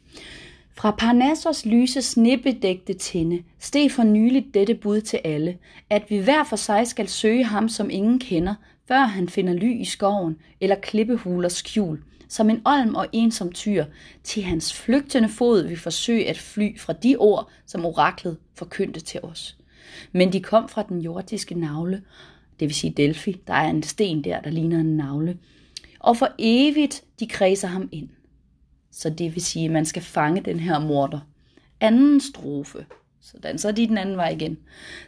Fra 0.76 0.90
Parnassos 0.90 1.66
lyse 1.66 2.02
snippedægte 2.02 2.94
tinde 2.94 3.42
steg 3.58 3.92
for 3.92 4.02
nyligt 4.02 4.54
dette 4.54 4.74
bud 4.74 5.00
til 5.00 5.20
alle, 5.24 5.58
at 5.90 6.10
vi 6.10 6.18
hver 6.18 6.44
for 6.44 6.56
sig 6.56 6.86
skal 6.86 7.08
søge 7.08 7.44
ham, 7.44 7.68
som 7.68 7.90
ingen 7.90 8.18
kender, 8.18 8.54
før 8.88 9.00
han 9.00 9.28
finder 9.28 9.52
ly 9.52 9.80
i 9.80 9.84
skoven 9.84 10.36
eller 10.60 10.76
klippehuler 10.76 11.48
skjul– 11.48 12.02
som 12.28 12.50
en 12.50 12.62
olm 12.64 12.94
og 12.94 13.06
ensom 13.12 13.52
tyr, 13.52 13.84
til 14.22 14.42
hans 14.42 14.74
flygtende 14.74 15.28
fod 15.28 15.62
vil 15.62 15.78
forsøge 15.78 16.28
at 16.28 16.38
fly 16.38 16.78
fra 16.78 16.92
de 16.92 17.16
ord, 17.16 17.50
som 17.66 17.84
oraklet 17.84 18.36
forkyndte 18.54 19.00
til 19.00 19.20
os. 19.22 19.56
Men 20.12 20.32
de 20.32 20.40
kom 20.40 20.68
fra 20.68 20.82
den 20.88 21.00
jordiske 21.00 21.54
navle, 21.54 22.02
det 22.60 22.68
vil 22.68 22.74
sige 22.74 22.92
Delphi, 22.96 23.36
der 23.46 23.54
er 23.54 23.70
en 23.70 23.82
sten 23.82 24.24
der, 24.24 24.40
der 24.40 24.50
ligner 24.50 24.80
en 24.80 24.96
navle, 24.96 25.38
og 26.00 26.16
for 26.16 26.28
evigt 26.38 27.04
de 27.20 27.26
kredser 27.26 27.68
ham 27.68 27.88
ind. 27.92 28.08
Så 28.96 29.10
det 29.10 29.34
vil 29.34 29.44
sige, 29.44 29.64
at 29.64 29.70
man 29.70 29.84
skal 29.84 30.02
fange 30.02 30.40
den 30.40 30.60
her 30.60 30.78
morder. 30.78 31.20
Anden 31.80 32.20
strofe. 32.20 32.86
Så 33.20 33.38
danser 33.42 33.72
de 33.72 33.86
den 33.86 33.98
anden 33.98 34.16
vej 34.16 34.28
igen. 34.28 34.58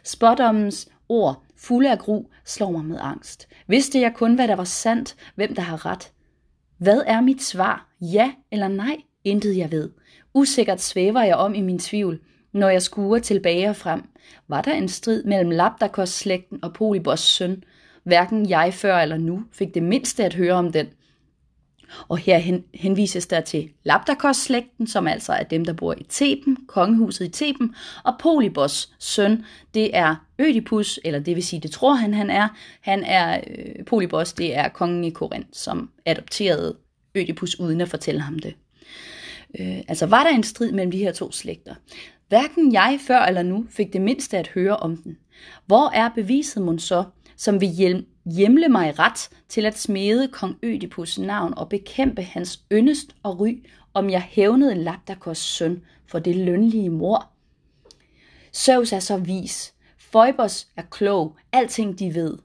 Spådommens 0.03 0.89
ord, 1.09 1.43
fulde 1.55 1.91
af 1.91 1.99
gru, 1.99 2.25
slår 2.45 2.71
mig 2.71 2.85
med 2.85 2.97
angst. 3.01 3.47
Vidste 3.67 3.99
jeg 3.99 4.13
kun, 4.15 4.35
hvad 4.35 4.47
der 4.47 4.55
var 4.55 4.63
sandt, 4.63 5.15
hvem 5.35 5.55
der 5.55 5.61
har 5.61 5.85
ret, 5.85 6.11
hvad 6.77 7.01
er 7.07 7.21
mit 7.21 7.41
svar? 7.41 7.89
Ja 8.01 8.31
eller 8.51 8.67
nej? 8.67 8.97
Intet 9.23 9.57
jeg 9.57 9.71
ved. 9.71 9.89
Usikkert 10.33 10.81
svæver 10.81 11.23
jeg 11.23 11.35
om 11.35 11.53
i 11.53 11.61
min 11.61 11.79
tvivl, 11.79 12.19
når 12.53 12.69
jeg 12.69 12.81
skuer 12.81 13.19
tilbage 13.19 13.69
og 13.69 13.75
frem. 13.75 14.09
Var 14.47 14.61
der 14.61 14.73
en 14.73 14.87
strid 14.87 15.23
mellem 15.23 15.49
Labdakos-slægten 15.49 16.59
og 16.63 16.73
Polybos 16.73 17.19
søn? 17.19 17.63
Hverken 18.03 18.49
jeg 18.49 18.73
før 18.73 18.97
eller 18.97 19.17
nu 19.17 19.43
fik 19.51 19.73
det 19.73 19.83
mindste 19.83 20.25
at 20.25 20.33
høre 20.33 20.53
om 20.53 20.71
den. 20.71 20.87
Og 22.07 22.17
her 22.17 22.37
hen, 22.37 22.63
henvises 22.73 23.27
der 23.27 23.41
til 23.41 23.69
Labdakos-slægten, 23.83 24.87
som 24.87 25.07
altså 25.07 25.33
er 25.33 25.43
dem, 25.43 25.65
der 25.65 25.73
bor 25.73 25.93
i 25.97 26.05
Theben, 26.09 26.57
kongehuset 26.67 27.25
i 27.25 27.29
Theben, 27.29 27.75
og 28.03 28.13
Polybos 28.19 28.89
søn, 28.99 29.45
det 29.73 29.97
er 29.97 30.15
Ødipus, 30.39 30.99
eller 31.03 31.19
det 31.19 31.35
vil 31.35 31.43
sige, 31.43 31.59
det 31.59 31.71
tror 31.71 31.93
han, 31.93 32.13
han 32.13 32.29
er. 32.29 32.47
Han 32.81 33.03
er, 33.03 33.41
øh, 33.47 33.85
Polybos, 33.85 34.33
det 34.33 34.57
er 34.57 34.69
kongen 34.69 35.03
i 35.03 35.09
Korinth, 35.09 35.49
som 35.53 35.89
adopterede 36.05 36.77
Ødipus 37.15 37.59
uden 37.59 37.81
at 37.81 37.89
fortælle 37.89 38.21
ham 38.21 38.39
det. 38.39 38.55
Øh, 39.59 39.77
altså 39.87 40.05
var 40.05 40.23
der 40.23 40.29
en 40.29 40.43
strid 40.43 40.71
mellem 40.71 40.91
de 40.91 40.97
her 40.97 41.11
to 41.11 41.31
slægter. 41.31 41.75
Hverken 42.27 42.73
jeg 42.73 42.99
før 43.07 43.19
eller 43.19 43.43
nu 43.43 43.65
fik 43.69 43.93
det 43.93 44.01
mindste 44.01 44.37
at 44.37 44.47
høre 44.47 44.77
om 44.77 44.97
den. 44.97 45.17
Hvor 45.65 45.89
er 45.89 46.09
beviset 46.09 46.63
mon 46.63 46.79
så, 46.79 47.03
som 47.39 47.61
vil 47.61 48.05
hjemle 48.25 48.69
mig 48.69 48.99
ret 48.99 49.29
til 49.49 49.65
at 49.65 49.77
smede 49.77 50.27
kong 50.27 50.57
Ødipus 50.63 51.19
navn 51.19 51.53
og 51.57 51.69
bekæmpe 51.69 52.21
hans 52.21 52.63
yndest 52.71 53.15
og 53.23 53.39
ry, 53.39 53.63
om 53.93 54.09
jeg 54.09 54.21
hævnede 54.21 54.75
Labdakos 54.75 55.37
søn 55.37 55.81
for 56.07 56.19
det 56.19 56.35
lønlige 56.35 56.89
mor. 56.89 57.29
Zeus 58.53 58.93
er 58.93 58.99
så 58.99 59.17
vis, 59.17 59.73
Phoebos 60.11 60.67
er 60.77 60.81
klog, 60.81 61.35
alting 61.51 61.99
de 61.99 62.15
ved. 62.15 62.37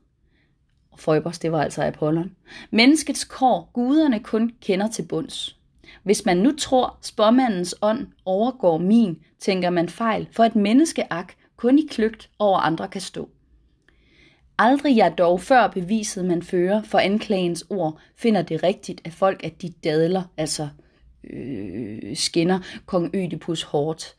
Og 0.91 0.99
Phoebos, 0.99 1.39
det 1.39 1.53
var 1.53 1.63
altså 1.63 1.83
Apollon. 1.83 2.37
Menneskets 2.71 3.25
kår, 3.25 3.71
guderne 3.73 4.21
kun 4.21 4.53
kender 4.61 4.89
til 4.89 5.03
bunds. 5.03 5.57
Hvis 6.03 6.25
man 6.25 6.37
nu 6.37 6.53
tror, 6.59 6.99
spåmandens 7.03 7.75
ånd 7.83 8.07
overgår 8.25 8.79
min, 8.79 9.19
tænker 9.39 9.71
man 9.71 9.89
fejl, 9.89 10.29
for 10.33 10.45
et 10.45 10.57
menneskeak 10.57 11.33
kun 11.57 11.79
i 11.79 11.87
kløgt 11.91 12.31
over 12.39 12.59
andre 12.59 12.89
kan 12.89 13.01
stå. 13.01 13.29
Aldrig 14.59 14.97
jeg 14.97 15.19
dog 15.19 15.41
før 15.41 15.67
beviset 15.67 16.25
man 16.25 16.43
fører 16.43 16.83
for 16.83 16.99
anklagens 16.99 17.65
ord, 17.71 18.01
finder 18.17 18.43
det 18.43 18.63
rigtigt, 18.63 19.01
at 19.05 19.13
folk 19.13 19.45
at 19.45 19.63
de 19.63 19.73
dadler, 19.85 20.23
altså 20.37 20.69
øh, 21.31 22.17
skinner 22.17 22.61
kong 22.87 23.11
Ødipus 23.15 23.63
hårdt. 23.63 24.17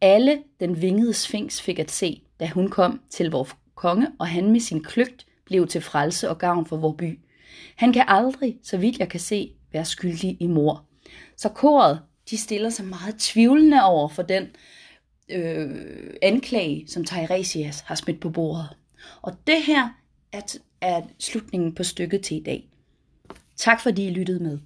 Alle 0.00 0.42
den 0.60 0.82
vingede 0.82 1.14
sfinks 1.14 1.62
fik 1.62 1.78
at 1.78 1.90
se, 1.90 2.22
da 2.40 2.48
hun 2.48 2.70
kom 2.70 3.00
til 3.10 3.30
vor 3.30 3.48
konge, 3.74 4.06
og 4.18 4.26
han 4.26 4.50
med 4.52 4.60
sin 4.60 4.82
kløgt 4.82 5.26
blev 5.44 5.66
til 5.66 5.80
frelse 5.80 6.30
og 6.30 6.38
gavn 6.38 6.66
for 6.66 6.76
vor 6.76 6.92
by. 6.92 7.18
Han 7.76 7.92
kan 7.92 8.04
aldrig, 8.08 8.58
så 8.62 8.76
vidt 8.76 8.98
jeg 8.98 9.08
kan 9.08 9.20
se, 9.20 9.52
være 9.72 9.84
skyldig 9.84 10.36
i 10.40 10.46
mor. 10.46 10.84
Så 11.36 11.48
koret, 11.48 12.00
de 12.30 12.36
stiller 12.36 12.70
sig 12.70 12.84
meget 12.84 13.16
tvivlende 13.18 13.84
over 13.84 14.08
for 14.08 14.22
den 14.22 14.46
øh, 15.30 16.14
anklage, 16.22 16.84
som 16.88 17.04
Tiresias 17.04 17.80
har 17.80 17.94
smidt 17.94 18.20
på 18.20 18.30
bordet. 18.30 18.68
Og 19.22 19.36
det 19.46 19.62
her 19.62 19.88
er, 20.32 20.40
er 20.80 21.02
slutningen 21.18 21.74
på 21.74 21.82
stykket 21.82 22.22
til 22.22 22.36
i 22.36 22.42
dag. 22.42 22.68
Tak 23.56 23.80
fordi 23.80 24.06
I 24.06 24.10
lyttede 24.10 24.42
med. 24.42 24.58